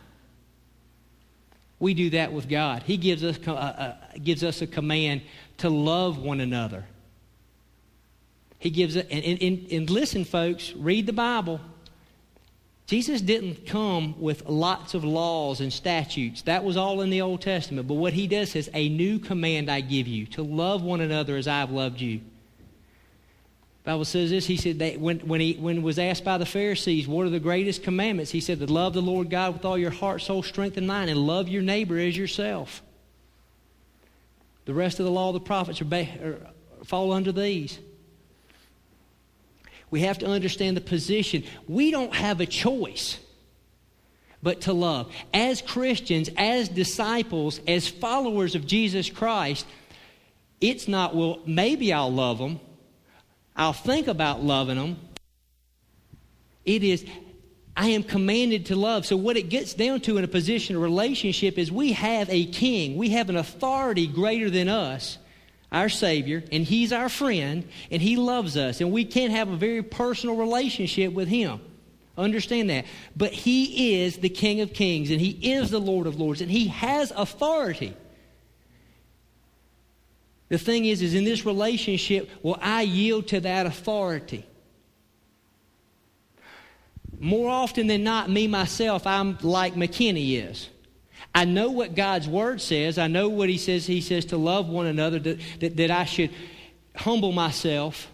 We 1.79 1.95
do 1.95 2.11
that 2.11 2.33
with 2.33 2.49
God. 2.49 2.83
He 2.83 2.97
gives 2.97 3.23
us, 3.23 3.39
uh, 3.47 3.53
uh, 3.53 3.95
gives 4.21 4.43
us 4.43 4.63
a 4.63 4.67
command 4.67 5.23
to 5.59 5.71
love 5.71 6.19
one 6.19 6.41
another. 6.41 6.87
He 8.59 8.71
gives 8.71 8.97
it, 8.97 9.07
and, 9.13 9.41
and, 9.41 9.71
and 9.71 9.89
listen, 9.89 10.25
folks, 10.25 10.73
read 10.73 11.07
the 11.07 11.13
Bible. 11.13 11.61
Jesus 12.89 13.21
didn't 13.21 13.65
come 13.65 14.21
with 14.21 14.45
lots 14.49 14.95
of 14.95 15.05
laws 15.05 15.61
and 15.61 15.73
statutes. 15.73 16.43
That 16.43 16.65
was 16.65 16.77
all 16.77 17.01
in 17.03 17.11
the 17.11 17.21
Old 17.21 17.43
Testament. 17.43 17.87
But 17.87 17.95
what 17.95 18.13
he 18.13 18.27
does 18.27 18.57
is, 18.57 18.69
a 18.75 18.89
new 18.89 19.21
command 19.21 19.71
I 19.71 19.83
give 19.83 20.09
you 20.09 20.27
to 20.27 20.43
love 20.43 20.83
one 20.83 21.01
another 21.01 21.37
as 21.37 21.47
I've 21.47 21.71
loved 21.71 22.01
you. 22.01 22.23
Bible 23.89 24.05
says 24.05 24.29
this. 24.29 24.45
He 24.45 24.59
said 24.59 24.81
that 24.81 25.01
when, 25.01 25.21
when 25.21 25.41
he 25.41 25.55
when 25.55 25.83
was 25.83 25.99
asked 25.99 26.23
by 26.23 26.37
the 26.37 26.45
Pharisees, 26.45 27.09
what 27.09 27.25
are 27.25 27.31
the 27.31 27.41
greatest 27.41 27.83
commandments? 27.83 28.31
He 28.31 28.43
said 28.43 28.59
to 28.59 28.67
love 28.67 28.93
the 28.93 29.01
Lord 29.01 29.31
God 29.31 29.55
with 29.55 29.65
all 29.65 29.79
your 29.79 29.91
heart, 29.91 30.21
soul, 30.21 30.43
strength, 30.43 30.77
and 30.77 30.87
mind, 30.87 31.09
and 31.09 31.19
love 31.19 31.49
your 31.49 31.63
neighbor 31.63 31.99
as 31.99 32.15
yourself. 32.15 32.83
The 34.67 34.75
rest 34.75 35.01
of 35.01 35.07
the 35.07 35.11
law 35.11 35.29
of 35.29 35.35
the 35.35 35.41
prophets 35.41 35.81
are, 35.81 35.87
are 35.87 36.39
fall 36.85 37.13
under 37.13 37.33
these. 37.33 37.79
We 39.91 40.01
have 40.01 40.19
to 40.19 40.27
understand 40.27 40.77
the 40.77 40.83
position. 40.83 41.45
We 41.67 41.91
don't 41.91 42.15
have 42.15 42.43
a 42.43 42.47
choice 42.47 43.19
but 44.43 44.61
to 44.63 44.75
love. 44.75 45.11
As 45.33 45.63
Christians, 45.63 46.29
as 46.37 46.69
disciples, 46.69 47.59
as 47.67 47.89
followers 47.89 48.55
of 48.55 48.67
Jesus 48.67 49.09
Christ, 49.09 49.65
it's 50.61 50.89
not, 50.89 51.17
well, 51.17 51.39
maybe 51.47 51.91
I'll 51.91 52.13
love 52.13 52.37
them. 52.37 52.61
I'll 53.59 53.73
think 53.73 54.07
about 54.07 54.43
loving 54.43 54.77
them. 54.77 54.97
It 56.65 56.85
is, 56.85 57.05
I 57.77 57.89
am 57.89 58.05
commanded 58.05 58.67
to 58.67 58.77
love. 58.77 59.05
So, 59.05 59.17
what 59.17 59.37
it 59.37 59.49
gets 59.49 59.75
down 59.75 60.01
to 60.03 60.17
in 60.17 60.25
a 60.25 60.29
position 60.29 60.77
of 60.77 60.83
relationship 60.83 61.59
is 61.59 61.73
we 61.73 61.93
have 61.93 62.31
a 62.31 62.47
king, 62.47 62.97
we 62.97 63.11
have 63.11 63.29
an 63.29 63.37
authority 63.37 64.07
greater 64.07 64.49
than 64.49 64.69
us 64.69 65.19
our 65.71 65.89
Savior, 65.89 66.43
and 66.51 66.65
He's 66.65 66.93
our 66.93 67.09
friend, 67.09 67.69
and 67.91 68.01
He 68.01 68.17
loves 68.17 68.57
us, 68.57 68.81
and 68.81 68.91
we 68.91 69.05
can 69.05 69.31
have 69.31 69.49
a 69.49 69.57
very 69.57 69.83
personal 69.83 70.37
relationship 70.37 71.13
with 71.13 71.29
Him. 71.29 71.61
Understand 72.17 72.71
that. 72.71 72.87
But 73.17 73.33
He 73.33 74.01
is 74.03 74.19
the 74.19 74.31
King 74.31 74.61
of 74.61 74.73
Kings, 74.73 75.11
and 75.11 75.21
He 75.21 75.53
is 75.53 75.71
the 75.71 75.81
Lord 75.81 76.07
of 76.07 76.19
Lords, 76.19 76.41
and 76.41 76.51
He 76.51 76.69
has 76.69 77.13
authority. 77.15 77.95
The 80.49 80.59
thing 80.59 80.87
is, 80.87 81.03
is 81.03 81.15
in 81.15 81.25
this 81.25 81.45
relationship, 81.45 82.31
will 82.43 82.59
I 82.61 82.83
yield 82.83 83.29
to 83.29 83.41
that 83.41 83.67
authority? 83.67 84.47
More 87.19 87.51
often 87.51 87.87
than 87.87 88.05
not, 88.05 88.31
me 88.31 88.47
myself, 88.47 89.07
I'm 89.07 89.39
like 89.43 89.75
McKinney 89.75 90.49
is. 90.49 90.69
I 91.35 91.45
know 91.45 91.71
what 91.71 91.95
God's 91.95 92.27
word 92.27 92.61
says. 92.61 92.97
I 92.97 93.09
know 93.09 93.29
what 93.29 93.49
He 93.49 93.59
says. 93.59 93.87
He 93.87 94.01
says 94.01 94.27
to 94.27 94.37
love 94.37 94.69
one 94.69 94.87
another, 94.87 95.19
that, 95.19 95.39
that, 95.61 95.77
that 95.77 95.91
I 95.91 96.05
should 96.05 96.31
humble 96.97 97.33
myself 97.33 98.11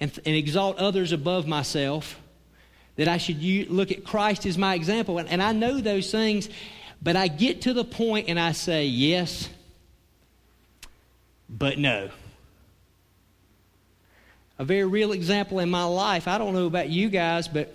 and, 0.00 0.16
and 0.24 0.36
exalt 0.36 0.78
others 0.78 1.12
above 1.12 1.46
myself, 1.46 2.20
that 2.96 3.08
I 3.08 3.18
should 3.18 3.42
look 3.70 3.90
at 3.90 4.04
Christ 4.04 4.46
as 4.46 4.56
my 4.56 4.74
example. 4.74 5.18
And, 5.18 5.28
and 5.28 5.42
I 5.42 5.52
know 5.52 5.80
those 5.80 6.10
things, 6.10 6.48
but 7.02 7.16
I 7.16 7.28
get 7.28 7.62
to 7.62 7.72
the 7.72 7.84
point 7.84 8.28
and 8.28 8.38
I 8.38 8.52
say, 8.52 8.86
yes, 8.86 9.48
but 11.48 11.78
no. 11.78 12.10
A 14.58 14.64
very 14.64 14.84
real 14.84 15.12
example 15.12 15.60
in 15.60 15.70
my 15.70 15.84
life, 15.84 16.26
I 16.26 16.38
don't 16.38 16.54
know 16.54 16.66
about 16.66 16.88
you 16.88 17.08
guys, 17.08 17.46
but 17.48 17.74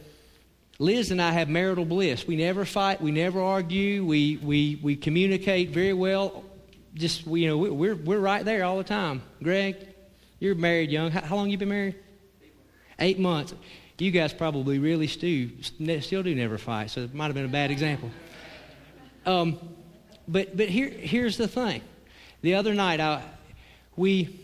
Liz 0.79 1.11
and 1.11 1.21
I 1.21 1.31
have 1.31 1.47
marital 1.47 1.85
bliss. 1.85 2.27
We 2.27 2.35
never 2.35 2.65
fight. 2.65 3.01
We 3.01 3.11
never 3.11 3.41
argue. 3.41 4.03
We, 4.03 4.37
we, 4.37 4.79
we 4.81 4.95
communicate 4.95 5.69
very 5.69 5.93
well. 5.93 6.43
Just, 6.93 7.25
you 7.25 7.47
know, 7.47 7.57
we're, 7.57 7.95
we're 7.95 8.19
right 8.19 8.43
there 8.43 8.63
all 8.65 8.77
the 8.77 8.83
time. 8.83 9.21
Greg, 9.41 9.77
you're 10.39 10.55
married 10.55 10.91
young. 10.91 11.11
How, 11.11 11.21
how 11.21 11.35
long 11.35 11.49
you 11.49 11.57
been 11.57 11.69
married? 11.69 11.95
Eight 12.99 13.17
months. 13.17 13.53
You 13.97 14.11
guys 14.11 14.33
probably 14.33 14.79
really 14.79 15.07
still, 15.07 15.47
still 16.01 16.23
do 16.23 16.35
never 16.35 16.57
fight, 16.57 16.89
so 16.89 17.01
it 17.01 17.13
might 17.13 17.27
have 17.27 17.35
been 17.35 17.45
a 17.45 17.47
bad 17.47 17.71
example. 17.71 18.11
Um, 19.25 19.57
but 20.27 20.57
but 20.57 20.67
here, 20.67 20.89
here's 20.89 21.37
the 21.37 21.47
thing. 21.47 21.81
The 22.41 22.55
other 22.55 22.73
night, 22.73 22.99
I, 22.99 23.23
we, 23.95 24.39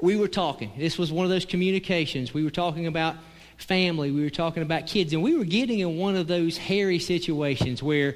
we 0.00 0.16
were 0.16 0.28
talking. 0.28 0.72
This 0.76 0.98
was 0.98 1.10
one 1.10 1.24
of 1.24 1.30
those 1.30 1.44
communications. 1.44 2.32
We 2.34 2.44
were 2.44 2.50
talking 2.50 2.86
about 2.86 3.16
family, 3.56 4.10
we 4.10 4.22
were 4.22 4.30
talking 4.30 4.62
about 4.62 4.86
kids, 4.86 5.12
and 5.12 5.22
we 5.22 5.36
were 5.36 5.44
getting 5.44 5.80
in 5.80 5.96
one 5.96 6.16
of 6.16 6.28
those 6.28 6.56
hairy 6.56 6.98
situations 6.98 7.82
where, 7.82 8.14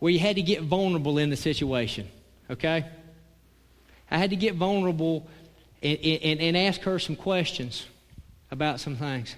where 0.00 0.10
you 0.10 0.18
had 0.18 0.36
to 0.36 0.42
get 0.42 0.62
vulnerable 0.62 1.18
in 1.18 1.30
the 1.30 1.36
situation, 1.36 2.08
okay? 2.50 2.84
I 4.10 4.18
had 4.18 4.30
to 4.30 4.36
get 4.36 4.56
vulnerable 4.56 5.28
and, 5.82 5.98
and, 5.98 6.40
and 6.40 6.56
ask 6.56 6.80
her 6.82 6.98
some 6.98 7.16
questions 7.16 7.86
about 8.50 8.80
some 8.80 8.96
things. 8.96 9.36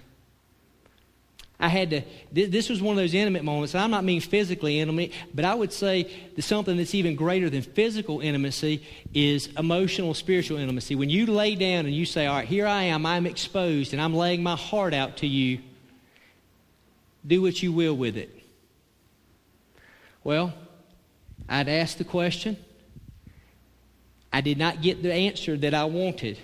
I 1.61 1.69
had 1.69 1.91
to, 1.91 2.03
this 2.33 2.69
was 2.69 2.83
one 2.83 2.97
of 2.99 3.03
those 3.03 3.15
intimate 3.15 3.45
moments. 3.45 3.75
I'm 3.75 3.91
not 3.91 4.05
mean 4.05 4.21
physically 4.21 4.81
intimate, 4.81 5.13
but 5.33 5.45
I 5.45 5.55
would 5.55 5.73
say 5.73 6.11
that 6.35 6.43
something 6.43 6.77
that's 6.77 6.95
even 6.95 7.15
greater 7.15 7.49
than 7.49 7.63
physical 7.63 8.21
intimacy 8.21 8.83
is 9.15 9.49
emotional, 9.57 10.15
spiritual 10.15 10.59
intimacy. 10.59 10.97
When 10.97 11.11
you 11.11 11.27
lay 11.27 11.55
down 11.55 11.87
and 11.87 11.95
you 11.95 12.07
say, 12.07 12.27
All 12.27 12.37
right, 12.37 12.49
here 12.49 12.67
I 12.67 12.85
am, 12.85 13.07
I'm 13.07 13.27
exposed, 13.27 13.93
and 13.93 14.03
I'm 14.03 14.15
laying 14.15 14.43
my 14.43 14.57
heart 14.57 14.95
out 14.95 15.19
to 15.19 15.29
you, 15.29 15.61
do 17.25 17.41
what 17.41 17.63
you 17.63 17.73
will 17.73 17.97
with 17.97 18.17
it. 18.17 18.37
Well, 20.25 20.53
I'd 21.49 21.69
ask 21.69 21.99
the 21.99 22.05
question. 22.05 22.57
I 24.33 24.41
did 24.41 24.59
not 24.59 24.83
get 24.83 25.03
the 25.03 25.13
answer 25.13 25.57
that 25.59 25.73
I 25.73 25.85
wanted. 25.85 26.39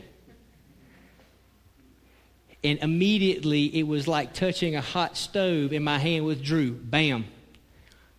And 2.62 2.79
immediately 2.81 3.66
it 3.79 3.85
was 3.85 4.07
like 4.07 4.35
touching 4.35 4.77
a 4.77 4.81
hot 4.81 5.16
stove 5.16 5.73
and 5.73 5.85
my 5.85 5.99
hand 5.99 6.27
withdrew. 6.27 6.73
Bam. 6.73 7.25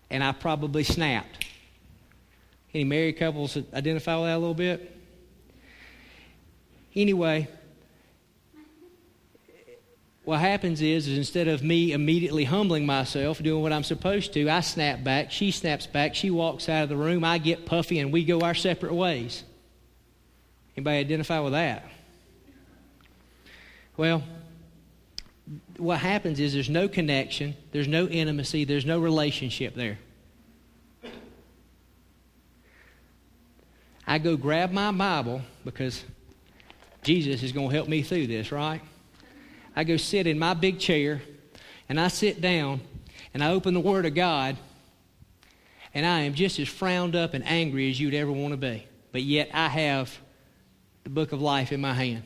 And 0.09 0.23
I 0.23 0.31
probably 0.31 0.83
snapped. 0.83 1.45
Any 2.73 2.83
married 2.83 3.17
couples 3.17 3.57
identify 3.73 4.15
with 4.15 4.25
that 4.25 4.35
a 4.35 4.39
little 4.39 4.53
bit? 4.53 4.97
Anyway, 6.95 7.47
what 10.23 10.39
happens 10.39 10.81
is, 10.81 11.07
is 11.07 11.17
instead 11.17 11.47
of 11.47 11.63
me 11.63 11.93
immediately 11.93 12.43
humbling 12.43 12.85
myself, 12.85 13.41
doing 13.41 13.61
what 13.61 13.73
I'm 13.73 13.83
supposed 13.83 14.33
to, 14.33 14.49
I 14.49 14.61
snap 14.61 15.03
back, 15.03 15.31
she 15.31 15.51
snaps 15.51 15.87
back, 15.87 16.15
she 16.15 16.29
walks 16.29 16.69
out 16.69 16.83
of 16.83 16.89
the 16.89 16.97
room, 16.97 17.23
I 17.23 17.37
get 17.37 17.65
puffy, 17.65 17.99
and 17.99 18.11
we 18.11 18.23
go 18.23 18.41
our 18.41 18.53
separate 18.53 18.93
ways. 18.93 19.43
Anybody 20.75 20.97
identify 20.99 21.39
with 21.39 21.53
that? 21.53 21.85
Well, 24.01 24.23
what 25.77 25.99
happens 25.99 26.39
is 26.39 26.53
there's 26.53 26.71
no 26.71 26.87
connection, 26.87 27.55
there's 27.71 27.87
no 27.87 28.07
intimacy, 28.07 28.63
there's 28.63 28.83
no 28.83 28.99
relationship 28.99 29.75
there. 29.75 29.99
I 34.07 34.17
go 34.17 34.37
grab 34.37 34.71
my 34.71 34.91
Bible 34.91 35.43
because 35.63 36.03
Jesus 37.03 37.43
is 37.43 37.51
going 37.51 37.69
to 37.69 37.75
help 37.75 37.87
me 37.87 38.01
through 38.01 38.25
this, 38.25 38.51
right? 38.51 38.81
I 39.75 39.83
go 39.83 39.97
sit 39.97 40.25
in 40.25 40.39
my 40.39 40.55
big 40.55 40.79
chair 40.79 41.21
and 41.87 42.01
I 42.01 42.07
sit 42.07 42.41
down 42.41 42.81
and 43.35 43.43
I 43.43 43.51
open 43.51 43.75
the 43.75 43.79
Word 43.79 44.07
of 44.07 44.15
God 44.15 44.57
and 45.93 46.07
I 46.07 46.21
am 46.21 46.33
just 46.33 46.57
as 46.57 46.67
frowned 46.67 47.15
up 47.15 47.35
and 47.35 47.45
angry 47.45 47.91
as 47.91 47.99
you'd 47.99 48.15
ever 48.15 48.31
want 48.31 48.53
to 48.53 48.57
be. 48.57 48.83
but 49.11 49.21
yet 49.21 49.51
I 49.53 49.67
have 49.67 50.11
the 51.03 51.11
book 51.11 51.33
of 51.33 51.39
life 51.39 51.71
in 51.71 51.81
my 51.81 51.93
hand. 51.93 52.23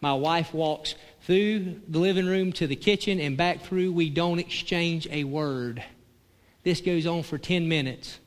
My 0.00 0.14
wife 0.14 0.54
walks 0.54 0.94
through 1.22 1.80
the 1.88 1.98
living 1.98 2.26
room 2.26 2.52
to 2.54 2.66
the 2.66 2.76
kitchen 2.76 3.20
and 3.20 3.36
back 3.36 3.62
through. 3.62 3.92
We 3.92 4.10
don't 4.10 4.38
exchange 4.38 5.08
a 5.10 5.24
word. 5.24 5.82
This 6.62 6.80
goes 6.80 7.06
on 7.06 7.22
for 7.22 7.38
10 7.38 7.68
minutes. 7.68 8.18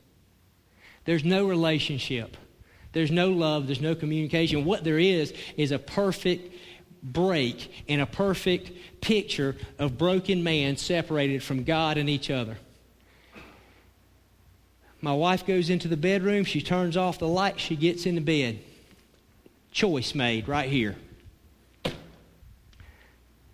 There's 1.04 1.24
no 1.24 1.46
relationship. 1.46 2.36
There's 2.92 3.10
no 3.10 3.30
love. 3.30 3.66
There's 3.66 3.80
no 3.80 3.94
communication. 3.94 4.64
What 4.64 4.84
there 4.84 4.98
is 4.98 5.32
is 5.56 5.72
a 5.72 5.78
perfect 5.78 6.54
break 7.02 7.84
and 7.88 8.00
a 8.00 8.06
perfect 8.06 8.70
picture 9.00 9.56
of 9.78 9.98
broken 9.98 10.44
man 10.44 10.76
separated 10.76 11.42
from 11.42 11.64
God 11.64 11.96
and 11.96 12.08
each 12.08 12.30
other. 12.30 12.58
My 15.00 15.14
wife 15.14 15.44
goes 15.44 15.68
into 15.68 15.88
the 15.88 15.96
bedroom. 15.96 16.44
She 16.44 16.62
turns 16.62 16.96
off 16.96 17.18
the 17.18 17.26
light. 17.26 17.58
She 17.58 17.74
gets 17.74 18.06
in 18.06 18.14
the 18.14 18.20
bed. 18.20 18.60
Choice 19.72 20.14
made 20.14 20.46
right 20.46 20.68
here. 20.68 20.96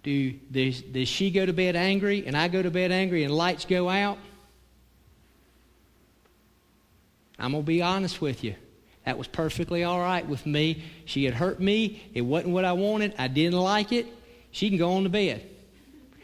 Do, 0.02 0.32
does, 0.32 0.80
does 0.82 1.08
she 1.08 1.30
go 1.30 1.44
to 1.44 1.52
bed 1.52 1.76
angry 1.76 2.26
and 2.26 2.37
I 2.37 2.48
go 2.48 2.62
to 2.62 2.70
bed 2.70 2.92
angry 2.92 3.24
and 3.24 3.34
lights 3.34 3.64
go 3.64 3.88
out? 3.88 4.18
I'm 7.38 7.52
going 7.52 7.62
to 7.62 7.66
be 7.66 7.82
honest 7.82 8.20
with 8.20 8.42
you. 8.42 8.54
That 9.04 9.16
was 9.16 9.26
perfectly 9.26 9.84
all 9.84 9.98
right 10.00 10.26
with 10.26 10.44
me. 10.44 10.82
She 11.04 11.24
had 11.24 11.34
hurt 11.34 11.61
me. 11.61 12.02
It 12.14 12.22
wasn't 12.22 12.52
what 12.52 12.64
I 12.64 12.72
wanted. 12.72 13.14
I 13.18 13.28
didn't 13.28 13.58
like 13.58 13.92
it. 13.92 14.06
She 14.50 14.68
can 14.68 14.78
go 14.78 14.92
on 14.92 15.04
to 15.04 15.08
bed. 15.08 15.48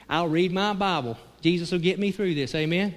I'll 0.08 0.28
read 0.28 0.52
my 0.52 0.72
Bible. 0.72 1.16
Jesus 1.40 1.70
will 1.70 1.78
get 1.78 1.98
me 1.98 2.10
through 2.10 2.34
this. 2.34 2.54
Amen? 2.54 2.94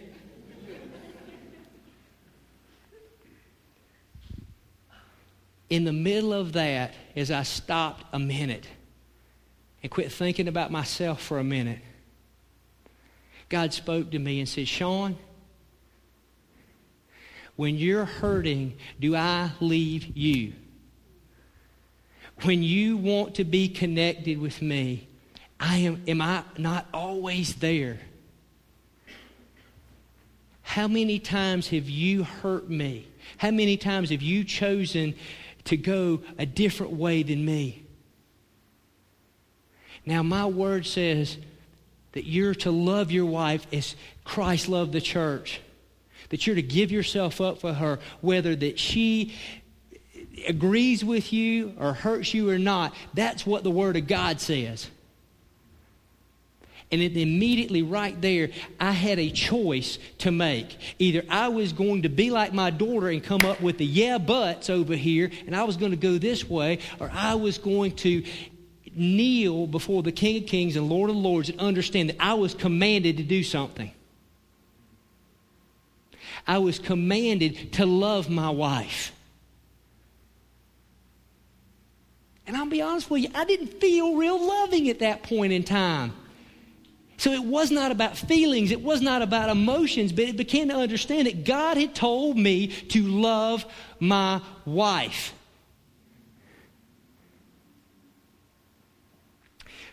In 5.70 5.84
the 5.84 5.94
middle 5.94 6.34
of 6.34 6.54
that, 6.54 6.94
as 7.16 7.30
I 7.30 7.44
stopped 7.44 8.06
a 8.14 8.20
minute 8.20 8.66
and 9.82 9.92
quit 9.92 10.12
thinking 10.12 10.48
about 10.48 10.72
myself 10.72 11.22
for 11.22 11.40
a 11.40 11.44
minute, 11.44 11.80
God 13.50 13.74
spoke 13.74 14.12
to 14.12 14.20
me 14.20 14.40
and 14.40 14.50
said, 14.50 14.68
Sean, 14.68 15.18
when 17.56 17.76
you're 17.76 18.06
hurting, 18.06 18.78
do 19.00 19.16
I 19.16 19.52
leave 19.60 20.16
you? 20.16 20.54
When 22.44 22.62
you 22.62 22.98
want 22.98 23.36
to 23.36 23.44
be 23.44 23.68
connected 23.68 24.40
with 24.40 24.62
me, 24.62 25.08
I 25.60 25.78
am 25.78 26.04
am 26.08 26.22
I 26.22 26.44
not 26.58 26.86
always 26.94 27.56
there? 27.56 28.00
How 30.62 30.88
many 30.88 31.18
times 31.18 31.70
have 31.70 31.90
you 31.90 32.24
hurt 32.24 32.70
me? 32.70 33.08
How 33.38 33.50
many 33.50 33.76
times 33.76 34.12
have 34.12 34.22
you 34.22 34.44
chosen 34.44 35.16
to 35.64 35.78
go 35.78 36.22
a 36.38 36.46
different 36.46 36.94
way 36.94 37.24
than 37.24 37.44
me? 37.44 37.87
Now, 40.08 40.24
my 40.24 40.48
word 40.48 40.88
says 40.88 41.38
that 42.14 42.26
you're 42.26 42.56
to 42.56 42.72
love 42.72 43.12
your 43.12 43.28
wife 43.28 43.68
as 43.72 43.96
Christ 44.24 44.68
loved 44.68 44.94
the 44.94 45.02
church 45.02 45.62
that 46.30 46.46
you're 46.46 46.56
to 46.56 46.62
give 46.62 46.92
yourself 46.92 47.40
up 47.42 47.60
for 47.60 47.74
her, 47.74 48.00
whether 48.22 48.56
that 48.56 48.80
she 48.80 49.34
agrees 50.48 51.04
with 51.04 51.34
you 51.34 51.74
or 51.80 51.94
hurts 51.94 52.34
you 52.34 52.50
or 52.50 52.58
not. 52.58 52.94
That's 53.14 53.46
what 53.46 53.64
the 53.64 53.72
Word 53.72 53.96
of 53.96 54.08
God 54.08 54.42
says. 54.42 54.90
And 56.90 57.02
it 57.02 57.18
immediately 57.18 57.82
right 57.82 58.20
there, 58.22 58.50
I 58.80 58.92
had 58.92 59.20
a 59.20 59.30
choice 59.30 60.00
to 60.20 60.32
make. 60.32 60.78
Either 61.00 61.24
I 61.28 61.50
was 61.50 61.74
going 61.74 62.04
to 62.04 62.10
be 62.10 62.32
like 62.32 62.54
my 62.54 62.70
daughter 62.70 63.10
and 63.10 63.22
come 63.22 63.42
up 63.42 63.60
with 63.60 63.78
the 63.78 63.86
yeah 63.86 64.18
buts 64.18 64.70
over 64.70 64.96
here, 64.96 65.30
and 65.46 65.56
I 65.56 65.64
was 65.64 65.76
going 65.76 65.92
to 65.92 65.98
go 65.98 66.18
this 66.18 66.50
way, 66.50 66.80
or 67.00 67.12
I 67.14 67.36
was 67.36 67.58
going 67.58 67.96
to 67.98 68.24
kneel 68.98 69.68
before 69.68 70.04
the 70.04 70.12
King 70.12 70.44
of 70.44 70.50
Kings 70.50 70.76
and 70.76 70.90
Lord 70.90 71.10
of 71.10 71.16
Lords 71.16 71.50
and 71.50 71.60
understand 71.60 72.10
that 72.10 72.18
I 72.20 72.34
was 72.34 72.54
commanded 72.54 73.18
to 73.18 73.24
do 73.24 73.44
something. 73.44 73.92
I 76.46 76.60
was 76.60 76.80
commanded 76.80 77.74
to 77.74 77.86
love 77.86 78.30
my 78.30 78.50
wife. 78.50 79.12
And 82.48 82.56
I'll 82.56 82.66
be 82.66 82.82
honest 82.82 83.10
with 83.10 83.24
you, 83.24 83.30
I 83.36 83.44
didn't 83.44 83.82
feel 83.82 84.16
real 84.16 84.48
loving 84.48 84.90
at 84.90 85.00
that 85.00 85.24
point 85.24 85.52
in 85.52 85.64
time. 85.64 86.14
So 87.18 87.32
it 87.32 87.44
was 87.44 87.72
not 87.72 87.92
about 87.92 88.16
feelings, 88.16 88.72
it 88.72 88.82
was 88.82 89.02
not 89.02 89.22
about 89.22 89.50
emotions, 89.50 90.12
but 90.14 90.26
it 90.26 90.38
began 90.38 90.70
to 90.70 90.76
understand 90.76 91.28
that 91.28 91.44
God 91.44 91.76
had 91.76 91.96
told 91.96 92.38
me 92.38 92.68
to 92.68 93.04
love 93.04 93.66
my 94.00 94.40
wife. 94.66 95.34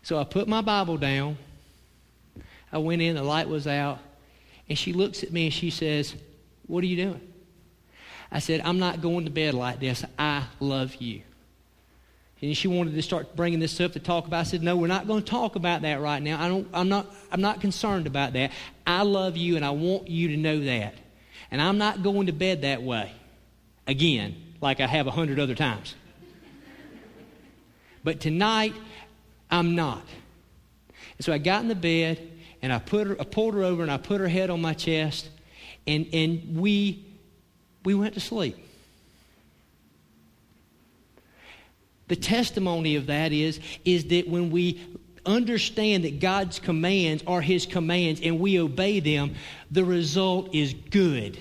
So 0.05 0.19
I 0.19 0.25
put 0.25 0.47
my 0.47 0.61
Bible 0.61 0.99
down. 0.99 1.39
I 2.71 2.79
went 2.79 3.01
in, 3.03 3.17
the 3.17 3.23
light 3.23 3.49
was 3.49 3.67
out, 3.67 3.99
and 4.69 4.79
she 4.79 4.93
looks 4.93 5.23
at 5.23 5.33
me 5.33 5.47
and 5.47 5.53
she 5.53 5.71
says, 5.71 6.15
what 6.67 6.85
are 6.85 6.87
you 6.87 6.97
doing? 6.97 7.21
I 8.31 8.41
said, 8.41 8.61
I'm 8.65 8.79
not 8.79 9.01
going 9.01 9.25
to 9.25 9.31
bed 9.31 9.55
like 9.55 9.81
this. 9.81 10.05
I 10.19 10.45
love 10.61 10.97
you. 10.97 11.23
And 12.43 12.55
she 12.55 12.69
wanted 12.69 12.95
to 12.95 13.03
start 13.03 13.35
bringing 13.35 13.61
this 13.61 13.81
up 13.81 13.93
to 13.93 14.01
talk 14.01 14.27
about. 14.27 14.41
I 14.41 14.43
said, 14.43 14.63
No, 14.63 14.77
we're 14.77 14.87
not 14.87 15.07
going 15.07 15.23
to 15.23 15.31
talk 15.31 15.57
about 15.57 15.81
that 15.81 16.03
right 16.03 16.23
now. 16.23 16.43
I 16.43 16.49
don't, 16.49 16.69
I'm, 16.75 16.91
not, 16.91 17.07
I'm 17.33 17.41
not 17.41 17.63
concerned 17.63 18.07
about 18.07 18.35
that. 18.35 18.53
I 18.87 19.03
love 19.03 19.39
you 19.39 19.57
and 19.57 19.65
I 19.65 19.71
want 19.71 20.09
you 20.09 20.29
to 20.29 20.37
know 20.37 20.61
that. 20.61 20.95
And 21.51 21.63
I'm 21.63 21.79
not 21.79 22.03
going 22.03 22.27
to 22.27 22.33
bed 22.33 22.63
that 22.63 22.83
way 22.83 23.13
again, 23.87 24.37
like 24.61 24.81
I 24.81 24.87
have 24.87 25.07
a 25.07 25.11
hundred 25.11 25.41
other 25.41 25.55
times. 25.55 25.95
but 28.03 28.21
tonight, 28.21 28.75
I'm 29.55 29.77
not. 29.77 30.03
And 31.17 31.25
so 31.25 31.33
I 31.33 31.39
got 31.39 31.63
in 31.63 31.69
the 31.69 31.77
bed 31.77 32.21
and 32.61 32.73
I, 32.73 32.81
put 32.81 33.07
her, 33.07 33.17
I 33.21 33.25
pulled 33.25 33.55
her 33.55 33.63
over 33.63 33.83
and 33.83 33.91
I 33.91 33.99
put 33.99 34.21
her 34.21 34.27
head 34.27 34.51
on 34.51 34.61
my 34.61 34.75
chest 34.75 35.29
and, 35.87 36.09
and 36.13 36.57
we, 36.57 37.07
we 37.85 37.95
went 37.95 38.15
to 38.15 38.21
sleep. 38.21 38.57
The 42.09 42.17
testimony 42.17 42.97
of 42.97 43.07
that 43.07 43.33
is, 43.33 43.61
is 43.85 44.07
that 44.07 44.29
when 44.29 44.51
we 44.51 44.81
understand 45.25 46.03
that 46.03 46.19
God's 46.19 46.59
commands 46.59 47.23
are 47.25 47.41
His 47.41 47.65
commands 47.65 48.21
and 48.23 48.41
we 48.41 48.59
obey 48.59 48.99
them, 48.99 49.37
the 49.71 49.85
result 49.85 50.53
is 50.53 50.75
good. 50.75 51.39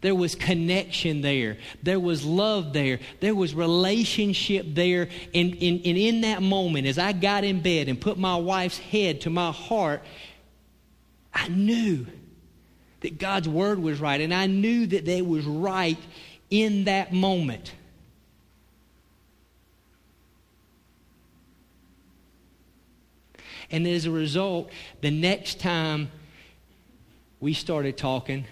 There 0.00 0.14
was 0.14 0.34
connection 0.36 1.22
there. 1.22 1.56
There 1.82 1.98
was 1.98 2.24
love 2.24 2.72
there. 2.72 3.00
There 3.20 3.34
was 3.34 3.54
relationship 3.54 4.66
there. 4.68 5.08
And, 5.34 5.54
and, 5.54 5.80
and 5.84 5.98
in 5.98 6.20
that 6.20 6.40
moment, 6.40 6.86
as 6.86 6.98
I 6.98 7.12
got 7.12 7.42
in 7.42 7.60
bed 7.60 7.88
and 7.88 8.00
put 8.00 8.16
my 8.16 8.36
wife's 8.36 8.78
head 8.78 9.22
to 9.22 9.30
my 9.30 9.50
heart, 9.50 10.02
I 11.34 11.48
knew 11.48 12.06
that 13.00 13.18
God's 13.18 13.48
word 13.48 13.78
was 13.78 14.00
right, 14.00 14.20
and 14.20 14.34
I 14.34 14.46
knew 14.46 14.86
that 14.86 15.04
they 15.04 15.22
was 15.22 15.44
right 15.44 15.98
in 16.50 16.84
that 16.84 17.12
moment. 17.12 17.72
And 23.70 23.86
as 23.86 24.06
a 24.06 24.10
result, 24.10 24.70
the 25.00 25.10
next 25.10 25.60
time 25.60 26.10
we 27.40 27.52
started 27.52 27.96
talking, 27.96 28.46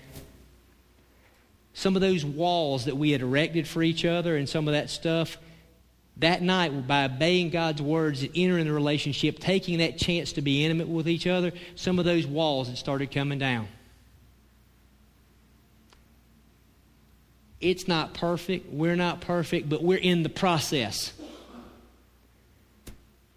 some 1.77 1.95
of 1.95 2.01
those 2.01 2.25
walls 2.25 2.87
that 2.87 2.97
we 2.97 3.11
had 3.11 3.21
erected 3.21 3.69
for 3.69 3.83
each 3.83 4.07
other 4.07 4.35
and 4.35 4.49
some 4.49 4.67
of 4.67 4.73
that 4.73 4.89
stuff, 4.89 5.37
that 6.17 6.41
night, 6.41 6.89
by 6.89 7.05
obeying 7.05 7.51
God's 7.51 7.83
words 7.83 8.23
and 8.23 8.31
entering 8.35 8.65
the 8.65 8.73
relationship, 8.73 9.39
taking 9.39 9.77
that 9.79 9.99
chance 9.99 10.33
to 10.33 10.41
be 10.41 10.65
intimate 10.65 10.89
with 10.89 11.07
each 11.07 11.27
other, 11.27 11.53
some 11.75 11.99
of 11.99 12.07
those 12.07 12.27
walls 12.27 12.69
had 12.69 12.79
started 12.79 13.12
coming 13.12 13.39
down. 13.39 13.69
It's 17.61 17.87
not 17.87 18.15
perfect. 18.15 18.73
We're 18.73 18.97
not 18.97 19.21
perfect, 19.21 19.69
but 19.69 19.83
we're 19.83 19.99
in 19.99 20.23
the 20.23 20.31
process. 20.31 21.12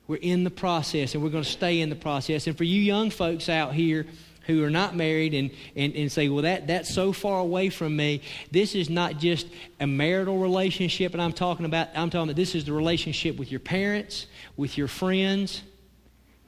We're 0.08 0.16
in 0.16 0.46
the 0.46 0.50
process, 0.50 1.14
and 1.14 1.22
we're 1.22 1.30
going 1.30 1.44
to 1.44 1.50
stay 1.50 1.82
in 1.82 1.90
the 1.90 1.96
process. 1.98 2.48
And 2.48 2.58
for 2.58 2.64
you 2.64 2.82
young 2.82 3.10
folks 3.10 3.50
out 3.50 3.74
here 3.74 4.06
who 4.50 4.64
are 4.64 4.70
not 4.72 4.96
married 4.96 5.36
and, 5.36 5.52
and, 5.76 5.94
and 5.96 6.12
say, 6.12 6.28
well, 6.28 6.42
that, 6.42 6.66
that's 6.66 6.92
so 6.92 7.14
far 7.14 7.40
away 7.40 7.70
from 7.70 7.96
me, 7.96 8.22
this 8.50 8.74
is 8.74 8.90
not 8.90 9.20
just 9.20 9.48
a 9.80 9.86
marital 9.86 10.40
relationship, 10.40 11.14
and 11.14 11.22
I'm 11.22 11.34
talking 11.34 11.66
about, 11.66 11.90
I'm 11.94 12.10
talking 12.10 12.30
about 12.30 12.36
this 12.36 12.56
is 12.56 12.66
the 12.66 12.74
relationship 12.74 13.38
with 13.38 13.52
your 13.52 13.60
parents, 13.60 14.26
with 14.58 14.76
your 14.76 14.88
friends, 14.88 15.62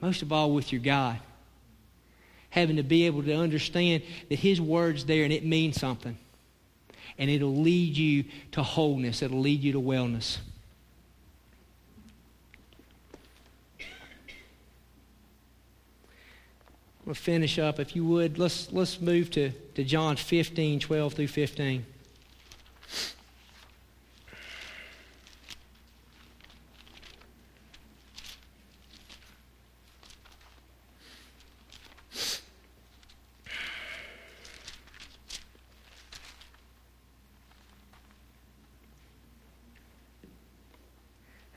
most 0.00 0.20
of 0.22 0.32
all 0.32 0.50
with 0.50 0.72
your 0.72 0.80
God. 0.80 1.18
Having 2.50 2.76
to 2.76 2.82
be 2.82 3.06
able 3.06 3.22
to 3.22 3.34
understand 3.34 4.02
that 4.28 4.38
His 4.40 4.60
word's 4.60 5.04
there 5.04 5.22
and 5.22 5.32
it 5.32 5.44
means 5.44 5.80
something 5.80 6.18
and 7.18 7.30
it'll 7.30 7.56
lead 7.56 7.96
you 7.96 8.24
to 8.50 8.62
wholeness, 8.62 9.22
it'll 9.22 9.40
lead 9.40 9.62
you 9.62 9.72
to 9.72 9.80
wellness. 9.80 10.38
We'll 17.04 17.14
finish 17.16 17.58
up. 17.58 17.80
If 17.80 17.96
you 17.96 18.04
would, 18.04 18.38
let's, 18.38 18.72
let's 18.72 19.00
move 19.00 19.30
to, 19.32 19.50
to 19.74 19.82
John 19.82 20.14
15, 20.14 20.78
12 20.78 21.14
through 21.14 21.26
15. 21.26 21.86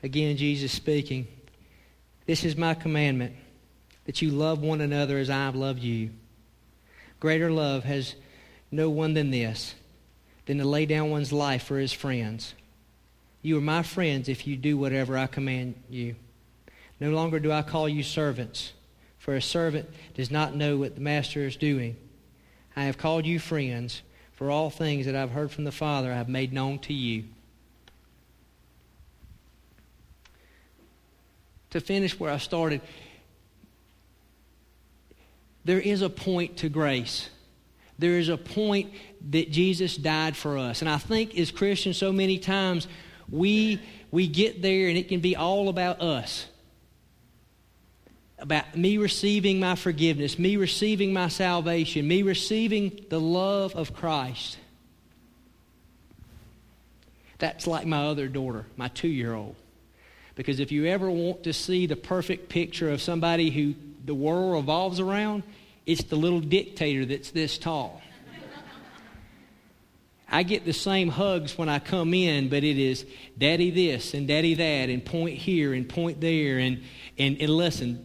Again, 0.02 0.36
Jesus 0.36 0.72
speaking. 0.72 1.26
This 2.26 2.44
is 2.44 2.56
my 2.56 2.74
commandment 2.74 3.34
that 4.06 4.22
you 4.22 4.30
love 4.30 4.62
one 4.62 4.80
another 4.80 5.18
as 5.18 5.28
I 5.28 5.44
have 5.44 5.54
loved 5.54 5.80
you. 5.80 6.10
Greater 7.20 7.50
love 7.50 7.84
has 7.84 8.14
no 8.70 8.88
one 8.88 9.14
than 9.14 9.30
this, 9.30 9.74
than 10.46 10.58
to 10.58 10.64
lay 10.64 10.86
down 10.86 11.10
one's 11.10 11.32
life 11.32 11.64
for 11.64 11.78
his 11.78 11.92
friends. 11.92 12.54
You 13.42 13.58
are 13.58 13.62
my 13.62 13.82
friends 13.82 14.28
if 14.28 14.46
you 14.46 14.56
do 14.56 14.76
whatever 14.76 15.16
I 15.16 15.26
command 15.26 15.74
you. 15.90 16.16
No 16.98 17.10
longer 17.10 17.38
do 17.38 17.52
I 17.52 17.62
call 17.62 17.88
you 17.88 18.02
servants, 18.02 18.72
for 19.18 19.34
a 19.34 19.42
servant 19.42 19.88
does 20.14 20.30
not 20.30 20.54
know 20.54 20.76
what 20.76 20.94
the 20.94 21.00
master 21.00 21.46
is 21.46 21.56
doing. 21.56 21.96
I 22.74 22.84
have 22.84 22.98
called 22.98 23.26
you 23.26 23.38
friends, 23.38 24.02
for 24.34 24.50
all 24.50 24.68
things 24.68 25.06
that 25.06 25.16
I've 25.16 25.30
heard 25.30 25.50
from 25.50 25.64
the 25.64 25.72
Father 25.72 26.12
I 26.12 26.16
have 26.16 26.28
made 26.28 26.52
known 26.52 26.78
to 26.80 26.92
you. 26.92 27.24
To 31.70 31.80
finish 31.80 32.18
where 32.18 32.30
I 32.30 32.38
started, 32.38 32.80
there 35.66 35.80
is 35.80 36.00
a 36.00 36.08
point 36.08 36.58
to 36.58 36.68
grace. 36.68 37.28
There 37.98 38.18
is 38.18 38.28
a 38.28 38.36
point 38.36 38.92
that 39.30 39.50
Jesus 39.50 39.96
died 39.96 40.36
for 40.36 40.56
us. 40.56 40.80
And 40.80 40.88
I 40.88 40.98
think 40.98 41.36
as 41.36 41.50
Christians, 41.50 41.96
so 41.96 42.12
many 42.12 42.38
times 42.38 42.86
we, 43.28 43.80
we 44.12 44.28
get 44.28 44.62
there 44.62 44.88
and 44.88 44.96
it 44.96 45.08
can 45.08 45.18
be 45.18 45.34
all 45.34 45.68
about 45.68 46.00
us. 46.00 46.46
About 48.38 48.76
me 48.76 48.96
receiving 48.96 49.58
my 49.58 49.74
forgiveness, 49.74 50.38
me 50.38 50.56
receiving 50.56 51.12
my 51.12 51.26
salvation, 51.26 52.06
me 52.06 52.22
receiving 52.22 53.04
the 53.08 53.18
love 53.18 53.74
of 53.74 53.92
Christ. 53.92 54.58
That's 57.38 57.66
like 57.66 57.86
my 57.86 58.06
other 58.06 58.28
daughter, 58.28 58.66
my 58.76 58.86
two 58.86 59.08
year 59.08 59.34
old. 59.34 59.56
Because 60.36 60.60
if 60.60 60.70
you 60.70 60.86
ever 60.86 61.10
want 61.10 61.42
to 61.42 61.52
see 61.52 61.86
the 61.86 61.96
perfect 61.96 62.50
picture 62.50 62.90
of 62.90 63.02
somebody 63.02 63.50
who 63.50 63.74
the 64.06 64.14
world 64.14 64.54
revolves 64.54 65.00
around, 65.00 65.42
it's 65.84 66.04
the 66.04 66.16
little 66.16 66.40
dictator 66.40 67.04
that's 67.04 67.30
this 67.30 67.58
tall. 67.58 68.00
I 70.28 70.42
get 70.42 70.64
the 70.64 70.72
same 70.72 71.08
hugs 71.08 71.56
when 71.56 71.68
I 71.68 71.78
come 71.78 72.12
in, 72.12 72.48
but 72.48 72.64
it 72.64 72.78
is 72.78 73.06
daddy 73.38 73.70
this 73.70 74.12
and 74.12 74.26
daddy 74.26 74.54
that, 74.54 74.90
and 74.90 75.04
point 75.04 75.36
here 75.38 75.72
and 75.72 75.88
point 75.88 76.20
there. 76.20 76.58
And, 76.58 76.82
and, 77.16 77.40
and 77.40 77.50
listen, 77.50 78.04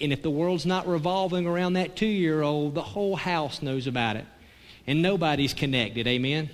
and 0.00 0.12
if 0.12 0.22
the 0.22 0.30
world's 0.30 0.66
not 0.66 0.88
revolving 0.88 1.46
around 1.46 1.74
that 1.74 1.94
two 1.94 2.06
year 2.06 2.42
old, 2.42 2.74
the 2.74 2.82
whole 2.82 3.14
house 3.14 3.62
knows 3.62 3.86
about 3.86 4.16
it. 4.16 4.24
And 4.86 5.00
nobody's 5.00 5.54
connected. 5.54 6.06
Amen? 6.06 6.50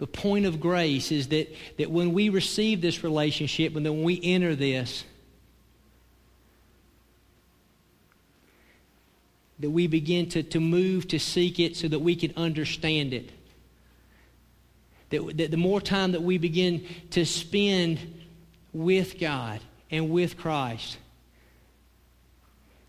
The 0.00 0.06
point 0.06 0.46
of 0.46 0.60
grace 0.60 1.12
is 1.12 1.28
that, 1.28 1.54
that 1.76 1.90
when 1.90 2.14
we 2.14 2.30
receive 2.30 2.80
this 2.80 3.04
relationship 3.04 3.76
and 3.76 3.84
then 3.84 4.02
we 4.02 4.18
enter 4.22 4.56
this, 4.56 5.04
that 9.58 9.68
we 9.68 9.86
begin 9.86 10.26
to, 10.30 10.42
to 10.42 10.58
move 10.58 11.06
to 11.08 11.18
seek 11.18 11.60
it 11.60 11.76
so 11.76 11.86
that 11.86 11.98
we 11.98 12.16
can 12.16 12.32
understand 12.34 13.12
it. 13.12 13.30
That, 15.10 15.36
that 15.36 15.50
the 15.50 15.58
more 15.58 15.82
time 15.82 16.12
that 16.12 16.22
we 16.22 16.38
begin 16.38 16.86
to 17.10 17.26
spend 17.26 17.98
with 18.72 19.20
God 19.20 19.60
and 19.90 20.08
with 20.08 20.38
Christ, 20.38 20.96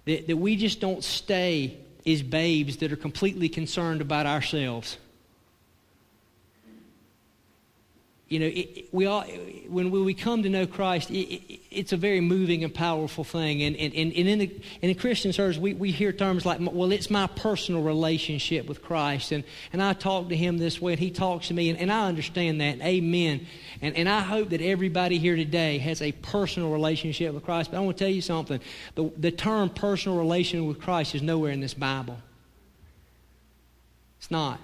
that, 0.05 0.27
that 0.27 0.37
we 0.37 0.55
just 0.55 0.79
don't 0.79 1.03
stay 1.03 1.77
as 2.07 2.21
babes 2.21 2.77
that 2.77 2.93
are 2.93 2.95
completely 2.95 3.49
concerned 3.49 3.99
about 3.99 4.25
ourselves. 4.25 4.97
You 8.31 8.39
know, 8.39 8.45
it, 8.45 8.87
we 8.93 9.05
all, 9.07 9.23
when 9.67 9.91
we 9.91 10.13
come 10.13 10.43
to 10.43 10.49
know 10.49 10.65
Christ, 10.65 11.11
it, 11.11 11.15
it, 11.15 11.59
it's 11.69 11.91
a 11.91 11.97
very 11.97 12.21
moving 12.21 12.63
and 12.63 12.73
powerful 12.73 13.25
thing. 13.25 13.61
And, 13.61 13.75
and, 13.75 13.93
and 13.93 14.13
in, 14.13 14.39
the, 14.39 14.61
in 14.81 14.87
the 14.87 14.93
Christian 14.93 15.33
service, 15.33 15.57
we, 15.57 15.73
we 15.73 15.91
hear 15.91 16.13
terms 16.13 16.45
like, 16.45 16.59
well, 16.61 16.93
it's 16.93 17.09
my 17.09 17.27
personal 17.27 17.83
relationship 17.83 18.69
with 18.69 18.81
Christ. 18.81 19.33
And, 19.33 19.43
and 19.73 19.83
I 19.83 19.91
talk 19.91 20.29
to 20.29 20.35
him 20.37 20.59
this 20.59 20.81
way, 20.81 20.93
and 20.93 20.99
he 20.99 21.11
talks 21.11 21.49
to 21.49 21.53
me, 21.53 21.69
and, 21.69 21.77
and 21.77 21.91
I 21.91 22.07
understand 22.07 22.61
that. 22.61 22.79
Amen. 22.79 23.45
And, 23.81 23.97
and 23.97 24.07
I 24.07 24.21
hope 24.21 24.51
that 24.51 24.61
everybody 24.61 25.17
here 25.17 25.35
today 25.35 25.77
has 25.79 26.01
a 26.01 26.13
personal 26.13 26.71
relationship 26.71 27.33
with 27.33 27.43
Christ. 27.43 27.71
But 27.71 27.77
I 27.77 27.79
want 27.81 27.97
to 27.97 28.03
tell 28.05 28.13
you 28.13 28.21
something 28.21 28.61
the, 28.95 29.11
the 29.17 29.31
term 29.31 29.69
personal 29.69 30.17
relation 30.17 30.67
with 30.67 30.79
Christ 30.79 31.15
is 31.15 31.21
nowhere 31.21 31.51
in 31.51 31.59
this 31.59 31.73
Bible. 31.73 32.17
It's 34.19 34.31
not 34.31 34.57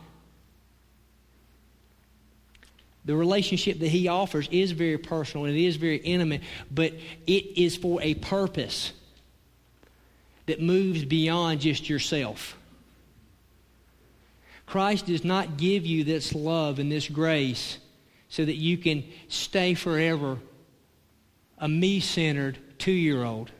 the 3.08 3.15
relationship 3.15 3.80
that 3.80 3.88
he 3.88 4.10
offers 4.10 4.50
is 4.52 4.72
very 4.74 4.98
personal 4.98 5.46
and 5.46 5.56
it 5.56 5.65
is 5.65 5.78
very 5.78 5.96
intimate, 5.96 6.41
but 6.70 6.91
it 7.26 7.58
is 7.58 7.78
for 7.78 8.02
a 8.02 8.15
purpose 8.15 8.91
that 10.46 10.62
moves 10.62 11.06
beyond 11.06 11.62
just 11.62 11.89
yourself. 11.89 12.58
Christ 14.65 15.06
does 15.06 15.24
not 15.24 15.56
give 15.56 15.86
you 15.86 16.04
this 16.04 16.36
love 16.36 16.80
and 16.80 16.91
this 16.91 17.08
grace 17.08 17.78
so 18.28 18.43
that 18.43 18.56
you 18.56 18.78
can 18.78 19.06
stay 19.30 19.74
forever 19.74 20.38
a 21.60 21.70
me 21.70 22.02
centered 22.02 22.58
two 22.78 22.91
year 22.91 23.24
old. 23.24 23.52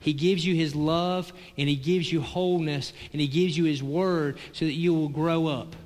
He 0.00 0.12
gives 0.12 0.44
you 0.44 0.56
His 0.56 0.74
love 0.74 1.32
and 1.56 1.68
He 1.68 1.76
gives 1.76 2.10
you 2.10 2.20
wholeness 2.20 2.92
and 3.12 3.20
He 3.20 3.28
gives 3.28 3.56
you 3.56 3.62
His 3.62 3.80
word 3.80 4.38
so 4.52 4.64
that 4.64 4.72
you 4.72 4.92
will 4.92 5.08
grow 5.08 5.46
up 5.46 5.76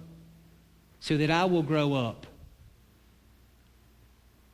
so 1.02 1.16
that 1.16 1.32
I 1.32 1.46
will 1.46 1.64
grow 1.64 1.94
up. 1.94 2.28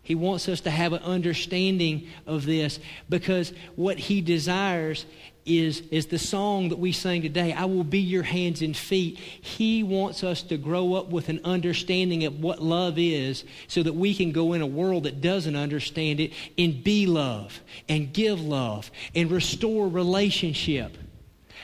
He 0.00 0.14
wants 0.14 0.48
us 0.48 0.62
to 0.62 0.70
have 0.70 0.94
an 0.94 1.02
understanding 1.02 2.08
of 2.26 2.46
this 2.46 2.80
because 3.10 3.52
what 3.76 3.98
he 3.98 4.22
desires 4.22 5.04
is, 5.44 5.82
is 5.90 6.06
the 6.06 6.18
song 6.18 6.70
that 6.70 6.78
we 6.78 6.90
sang 6.92 7.20
today 7.20 7.52
I 7.52 7.66
will 7.66 7.84
be 7.84 7.98
your 7.98 8.22
hands 8.22 8.62
and 8.62 8.74
feet. 8.74 9.18
He 9.18 9.82
wants 9.82 10.24
us 10.24 10.40
to 10.44 10.56
grow 10.56 10.94
up 10.94 11.10
with 11.10 11.28
an 11.28 11.42
understanding 11.44 12.24
of 12.24 12.40
what 12.40 12.62
love 12.62 12.94
is 12.96 13.44
so 13.66 13.82
that 13.82 13.92
we 13.92 14.14
can 14.14 14.32
go 14.32 14.54
in 14.54 14.62
a 14.62 14.66
world 14.66 15.02
that 15.02 15.20
doesn't 15.20 15.54
understand 15.54 16.18
it 16.18 16.32
and 16.56 16.82
be 16.82 17.04
love 17.04 17.60
and 17.90 18.10
give 18.10 18.40
love 18.40 18.90
and 19.14 19.30
restore 19.30 19.86
relationship. 19.86 20.96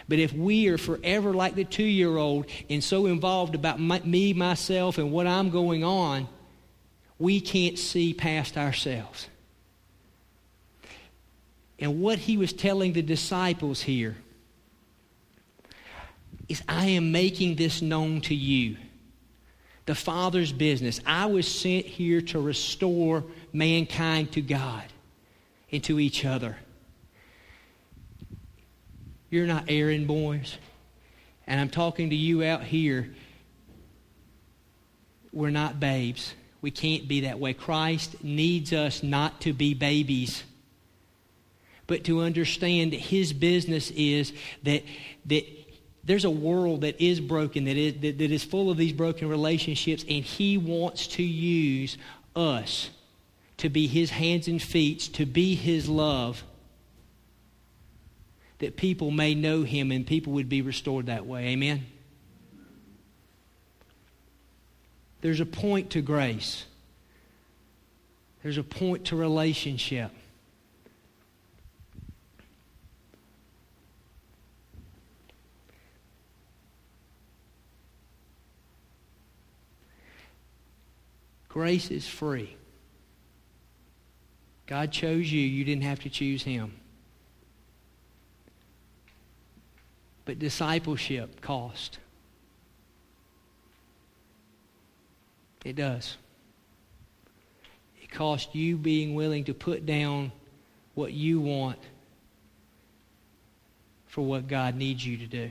But 0.08 0.18
if 0.18 0.32
we 0.32 0.68
are 0.68 0.78
forever 0.78 1.32
like 1.32 1.54
the 1.54 1.64
two 1.64 1.84
year 1.84 2.16
old 2.16 2.46
and 2.68 2.84
so 2.84 3.06
involved 3.06 3.54
about 3.54 3.80
my, 3.80 4.00
me, 4.00 4.32
myself, 4.32 4.98
and 4.98 5.10
what 5.10 5.26
I'm 5.26 5.50
going 5.50 5.82
on, 5.82 6.28
we 7.18 7.40
can't 7.40 7.78
see 7.78 8.12
past 8.12 8.56
ourselves. 8.56 9.28
And 11.78 12.00
what 12.00 12.18
he 12.18 12.36
was 12.36 12.52
telling 12.52 12.92
the 12.92 13.02
disciples 13.02 13.80
here 13.82 14.16
is 16.48 16.62
I 16.68 16.86
am 16.86 17.12
making 17.12 17.56
this 17.56 17.80
known 17.82 18.20
to 18.22 18.34
you. 18.34 18.76
The 19.86 19.94
Father's 19.94 20.52
business. 20.52 21.00
I 21.04 21.26
was 21.26 21.46
sent 21.46 21.84
here 21.84 22.22
to 22.22 22.40
restore 22.40 23.24
mankind 23.52 24.32
to 24.32 24.40
God 24.40 24.84
and 25.70 25.84
to 25.84 26.00
each 26.00 26.24
other. 26.24 26.56
You're 29.34 29.48
not 29.48 29.64
errand 29.66 30.06
boys. 30.06 30.58
And 31.48 31.60
I'm 31.60 31.68
talking 31.68 32.10
to 32.10 32.14
you 32.14 32.44
out 32.44 32.62
here. 32.62 33.12
We're 35.32 35.50
not 35.50 35.80
babes. 35.80 36.34
We 36.62 36.70
can't 36.70 37.08
be 37.08 37.22
that 37.22 37.40
way. 37.40 37.52
Christ 37.52 38.22
needs 38.22 38.72
us 38.72 39.02
not 39.02 39.40
to 39.40 39.52
be 39.52 39.74
babies, 39.74 40.44
but 41.88 42.04
to 42.04 42.20
understand 42.20 42.92
that 42.92 43.00
His 43.00 43.32
business 43.32 43.90
is 43.96 44.32
that, 44.62 44.84
that 45.26 45.44
there's 46.04 46.24
a 46.24 46.30
world 46.30 46.82
that 46.82 47.00
is 47.00 47.18
broken, 47.18 47.64
that 47.64 47.76
is, 47.76 47.94
that, 48.02 48.18
that 48.18 48.30
is 48.30 48.44
full 48.44 48.70
of 48.70 48.76
these 48.76 48.92
broken 48.92 49.28
relationships, 49.28 50.04
and 50.08 50.24
He 50.24 50.58
wants 50.58 51.08
to 51.08 51.24
use 51.24 51.98
us 52.36 52.88
to 53.56 53.68
be 53.68 53.88
His 53.88 54.10
hands 54.10 54.46
and 54.46 54.62
feet, 54.62 55.00
to 55.14 55.26
be 55.26 55.56
His 55.56 55.88
love 55.88 56.44
that 58.58 58.76
people 58.76 59.10
may 59.10 59.34
know 59.34 59.62
him 59.62 59.90
and 59.90 60.06
people 60.06 60.34
would 60.34 60.48
be 60.48 60.62
restored 60.62 61.06
that 61.06 61.26
way. 61.26 61.48
Amen? 61.48 61.86
There's 65.20 65.40
a 65.40 65.46
point 65.46 65.90
to 65.90 66.02
grace, 66.02 66.66
there's 68.42 68.58
a 68.58 68.62
point 68.62 69.06
to 69.06 69.16
relationship. 69.16 70.10
Grace 81.48 81.92
is 81.92 82.06
free. 82.06 82.56
God 84.66 84.90
chose 84.90 85.30
you, 85.30 85.40
you 85.40 85.64
didn't 85.64 85.84
have 85.84 86.00
to 86.00 86.10
choose 86.10 86.42
him. 86.42 86.74
But 90.24 90.38
discipleship 90.38 91.40
cost. 91.40 91.98
It 95.64 95.76
does. 95.76 96.16
It 98.02 98.10
costs 98.10 98.54
you 98.54 98.76
being 98.76 99.14
willing 99.14 99.44
to 99.44 99.54
put 99.54 99.86
down 99.86 100.32
what 100.94 101.12
you 101.12 101.40
want 101.40 101.78
for 104.06 104.22
what 104.22 104.46
God 104.46 104.76
needs 104.76 105.04
you 105.04 105.16
to 105.18 105.26
do. 105.26 105.50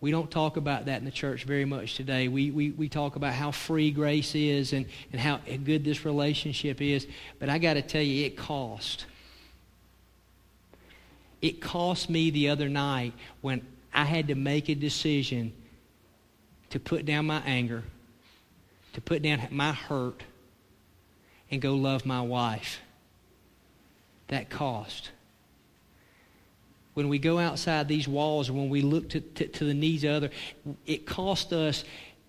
We 0.00 0.10
don't 0.10 0.30
talk 0.30 0.56
about 0.56 0.86
that 0.86 0.98
in 0.98 1.04
the 1.04 1.12
church 1.12 1.44
very 1.44 1.64
much 1.64 1.94
today. 1.94 2.26
We, 2.26 2.50
we, 2.50 2.70
we 2.70 2.88
talk 2.88 3.14
about 3.14 3.34
how 3.34 3.52
free 3.52 3.92
grace 3.92 4.34
is 4.34 4.72
and, 4.72 4.86
and 5.12 5.20
how 5.20 5.38
good 5.64 5.84
this 5.84 6.04
relationship 6.04 6.80
is. 6.80 7.06
But 7.38 7.48
I 7.48 7.58
got 7.58 7.74
to 7.74 7.82
tell 7.82 8.02
you, 8.02 8.26
it 8.26 8.36
cost. 8.36 9.06
It 11.42 11.60
cost 11.60 12.08
me 12.08 12.30
the 12.30 12.48
other 12.48 12.68
night 12.68 13.12
when 13.40 13.66
I 13.92 14.04
had 14.04 14.28
to 14.28 14.34
make 14.34 14.68
a 14.68 14.74
decision 14.74 15.52
to 16.70 16.80
put 16.80 17.04
down 17.04 17.26
my 17.26 17.42
anger, 17.44 17.82
to 18.94 19.00
put 19.02 19.20
down 19.22 19.48
my 19.50 19.72
hurt, 19.72 20.22
and 21.50 21.60
go 21.60 21.74
love 21.74 22.06
my 22.06 22.22
wife. 22.22 22.80
That 24.28 24.48
cost 24.48 25.10
when 26.94 27.08
we 27.08 27.18
go 27.18 27.38
outside 27.38 27.88
these 27.88 28.06
walls 28.06 28.50
when 28.50 28.68
we 28.68 28.82
look 28.82 29.08
to, 29.10 29.20
to, 29.20 29.46
to 29.46 29.64
the 29.64 29.74
needs 29.74 30.04
of 30.04 30.10
others, 30.10 30.30
it 30.86 31.06
costs 31.06 31.52
us 31.52 31.84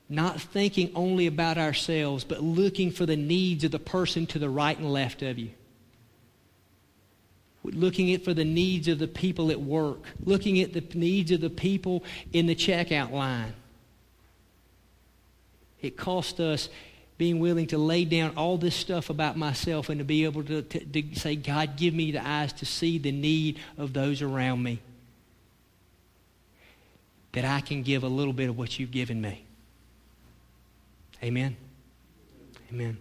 not 0.09 0.39
thinking 0.39 0.91
only 0.95 1.27
about 1.27 1.57
ourselves, 1.57 2.23
but 2.23 2.41
looking 2.41 2.91
for 2.91 3.05
the 3.05 3.15
needs 3.15 3.63
of 3.63 3.71
the 3.71 3.79
person 3.79 4.25
to 4.27 4.39
the 4.39 4.49
right 4.49 4.77
and 4.77 4.91
left 4.91 5.21
of 5.21 5.37
you. 5.37 5.49
Looking 7.63 8.13
at 8.13 8.23
for 8.23 8.33
the 8.33 8.43
needs 8.43 8.87
of 8.87 8.99
the 8.99 9.07
people 9.07 9.49
at 9.49 9.61
work, 9.61 9.99
looking 10.23 10.59
at 10.59 10.73
the 10.73 10.83
needs 10.97 11.31
of 11.31 11.39
the 11.39 11.49
people 11.49 12.03
in 12.33 12.45
the 12.45 12.55
checkout 12.55 13.11
line. 13.11 13.53
It 15.81 15.97
cost 15.97 16.39
us 16.39 16.69
being 17.17 17.39
willing 17.39 17.67
to 17.67 17.77
lay 17.77 18.05
down 18.05 18.33
all 18.35 18.57
this 18.57 18.75
stuff 18.75 19.09
about 19.09 19.37
myself 19.37 19.89
and 19.89 19.99
to 19.99 20.05
be 20.05 20.25
able 20.25 20.43
to, 20.43 20.61
to, 20.61 20.79
to, 20.85 21.15
say, 21.19 21.35
God, 21.35 21.77
give 21.77 21.93
me 21.93 22.11
the 22.11 22.25
eyes 22.25 22.51
to 22.53 22.65
see 22.65 22.97
the 22.97 23.11
need 23.11 23.59
of 23.77 23.93
those 23.93 24.21
around 24.21 24.63
me. 24.63 24.79
That 27.33 27.45
I 27.45 27.61
can 27.61 27.83
give 27.83 28.03
a 28.03 28.07
little 28.07 28.33
bit 28.33 28.49
of 28.49 28.57
what 28.57 28.79
you've 28.79 28.91
given 28.91 29.21
me. 29.21 29.45
Amen. 31.23 31.55
Amen. 32.71 32.97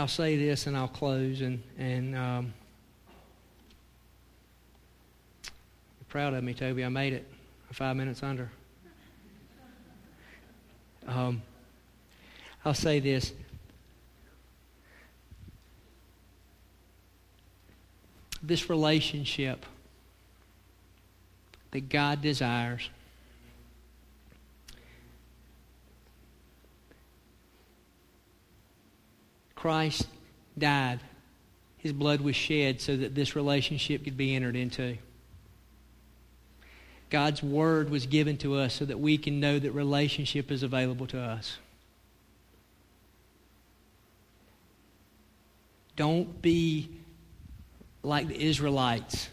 I'll 0.00 0.08
say 0.08 0.34
this 0.34 0.66
and 0.66 0.74
I'll 0.74 0.88
close 0.88 1.42
and, 1.42 1.62
and 1.76 2.16
um, 2.16 2.54
proud 6.08 6.32
of 6.32 6.42
me, 6.42 6.54
Toby. 6.54 6.86
I 6.86 6.88
made 6.88 7.12
it 7.12 7.26
five 7.70 7.96
minutes 7.96 8.22
under. 8.22 8.50
Um, 11.06 11.42
I'll 12.64 12.72
say 12.72 12.98
this. 13.00 13.34
This 18.42 18.70
relationship 18.70 19.66
that 21.72 21.90
God 21.90 22.22
desires 22.22 22.88
Christ 29.60 30.06
died. 30.56 31.00
His 31.76 31.92
blood 31.92 32.22
was 32.22 32.34
shed 32.34 32.80
so 32.80 32.96
that 32.96 33.14
this 33.14 33.36
relationship 33.36 34.04
could 34.04 34.16
be 34.16 34.34
entered 34.34 34.56
into. 34.56 34.96
God's 37.10 37.42
word 37.42 37.90
was 37.90 38.06
given 38.06 38.38
to 38.38 38.56
us 38.56 38.72
so 38.72 38.86
that 38.86 38.98
we 38.98 39.18
can 39.18 39.38
know 39.38 39.58
that 39.58 39.72
relationship 39.72 40.50
is 40.50 40.62
available 40.62 41.06
to 41.08 41.20
us. 41.20 41.58
Don't 45.94 46.40
be 46.40 46.88
like 48.02 48.28
the 48.28 48.42
Israelites 48.42 49.28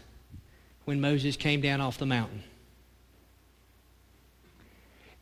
when 0.84 1.00
Moses 1.00 1.36
came 1.36 1.62
down 1.62 1.80
off 1.80 1.96
the 1.96 2.04
mountain. 2.04 2.42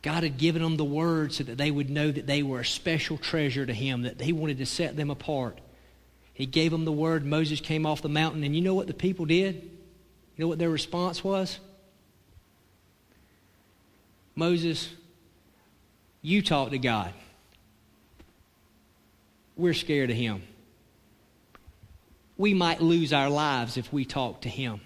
God 0.01 0.23
had 0.23 0.37
given 0.37 0.61
them 0.61 0.77
the 0.77 0.85
word 0.85 1.33
so 1.33 1.43
that 1.43 1.57
they 1.57 1.71
would 1.71 1.89
know 1.89 2.11
that 2.11 2.27
they 2.27 2.43
were 2.43 2.61
a 2.61 2.65
special 2.65 3.17
treasure 3.17 3.65
to 3.65 3.73
Him, 3.73 4.03
that 4.03 4.21
He 4.21 4.33
wanted 4.33 4.59
to 4.59 4.65
set 4.65 4.95
them 4.95 5.09
apart. 5.09 5.59
He 6.33 6.45
gave 6.45 6.71
them 6.71 6.85
the 6.85 6.91
word. 6.91 7.25
Moses 7.25 7.59
came 7.59 7.85
off 7.85 8.03
the 8.03 8.09
mountain, 8.09 8.43
and 8.43 8.55
you 8.55 8.61
know 8.61 8.75
what 8.75 8.87
the 8.87 8.93
people 8.93 9.25
did? 9.25 9.55
You 9.55 10.43
know 10.43 10.47
what 10.47 10.59
their 10.59 10.69
response 10.69 11.23
was? 11.23 11.59
Moses, 14.35 14.87
you 16.21 16.43
talk 16.43 16.69
to 16.69 16.77
God. 16.77 17.11
We're 19.55 19.73
scared 19.73 20.11
of 20.11 20.15
him. 20.15 20.43
We 22.37 22.53
might 22.53 22.81
lose 22.81 23.13
our 23.13 23.29
lives 23.31 23.77
if 23.77 23.91
we 23.91 24.05
talk 24.05 24.41
to 24.41 24.49
him. 24.49 24.81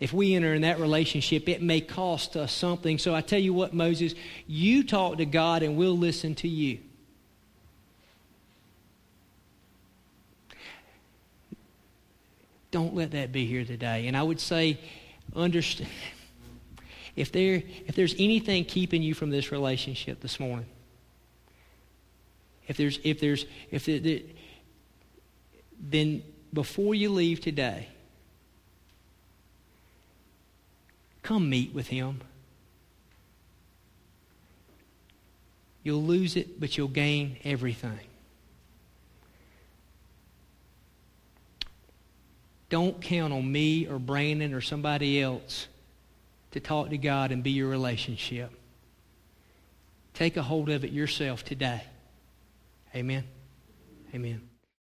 If 0.00 0.12
we 0.12 0.34
enter 0.34 0.54
in 0.54 0.62
that 0.62 0.78
relationship, 0.78 1.48
it 1.48 1.60
may 1.60 1.80
cost 1.80 2.36
us 2.36 2.52
something. 2.52 2.98
So 2.98 3.14
I 3.14 3.20
tell 3.20 3.40
you 3.40 3.52
what, 3.52 3.74
Moses, 3.74 4.14
you 4.46 4.84
talk 4.84 5.18
to 5.18 5.26
God 5.26 5.62
and 5.62 5.76
we'll 5.76 5.98
listen 5.98 6.36
to 6.36 6.48
you. 6.48 6.78
Don't 12.70 12.94
let 12.94 13.12
that 13.12 13.32
be 13.32 13.46
here 13.46 13.64
today. 13.64 14.06
And 14.06 14.16
I 14.16 14.22
would 14.22 14.40
say, 14.40 14.78
understand 15.34 15.90
if, 17.16 17.32
there, 17.32 17.62
if 17.86 17.96
there's 17.96 18.14
anything 18.18 18.66
keeping 18.66 19.02
you 19.02 19.14
from 19.14 19.30
this 19.30 19.50
relationship 19.50 20.20
this 20.20 20.38
morning, 20.38 20.66
if 22.68 22.76
there's, 22.76 23.00
if 23.02 23.18
there's, 23.18 23.46
if 23.70 23.86
the, 23.86 23.98
the, 23.98 24.26
then 25.80 26.22
before 26.52 26.94
you 26.94 27.08
leave 27.08 27.40
today, 27.40 27.88
come 31.28 31.50
meet 31.50 31.74
with 31.74 31.88
him. 31.88 32.22
You'll 35.82 36.02
lose 36.02 36.36
it, 36.36 36.58
but 36.58 36.78
you'll 36.78 36.88
gain 36.88 37.36
everything. 37.44 38.00
Don't 42.70 42.98
count 43.02 43.34
on 43.34 43.52
me 43.52 43.86
or 43.86 43.98
Brandon 43.98 44.54
or 44.54 44.62
somebody 44.62 45.20
else 45.20 45.68
to 46.52 46.60
talk 46.60 46.88
to 46.90 46.98
God 46.98 47.30
and 47.30 47.42
be 47.42 47.50
your 47.50 47.68
relationship. 47.68 48.50
Take 50.14 50.38
a 50.38 50.42
hold 50.42 50.70
of 50.70 50.82
it 50.82 50.92
yourself 50.92 51.44
today. 51.44 51.82
Amen. 52.94 53.24
Amen. 54.14 54.47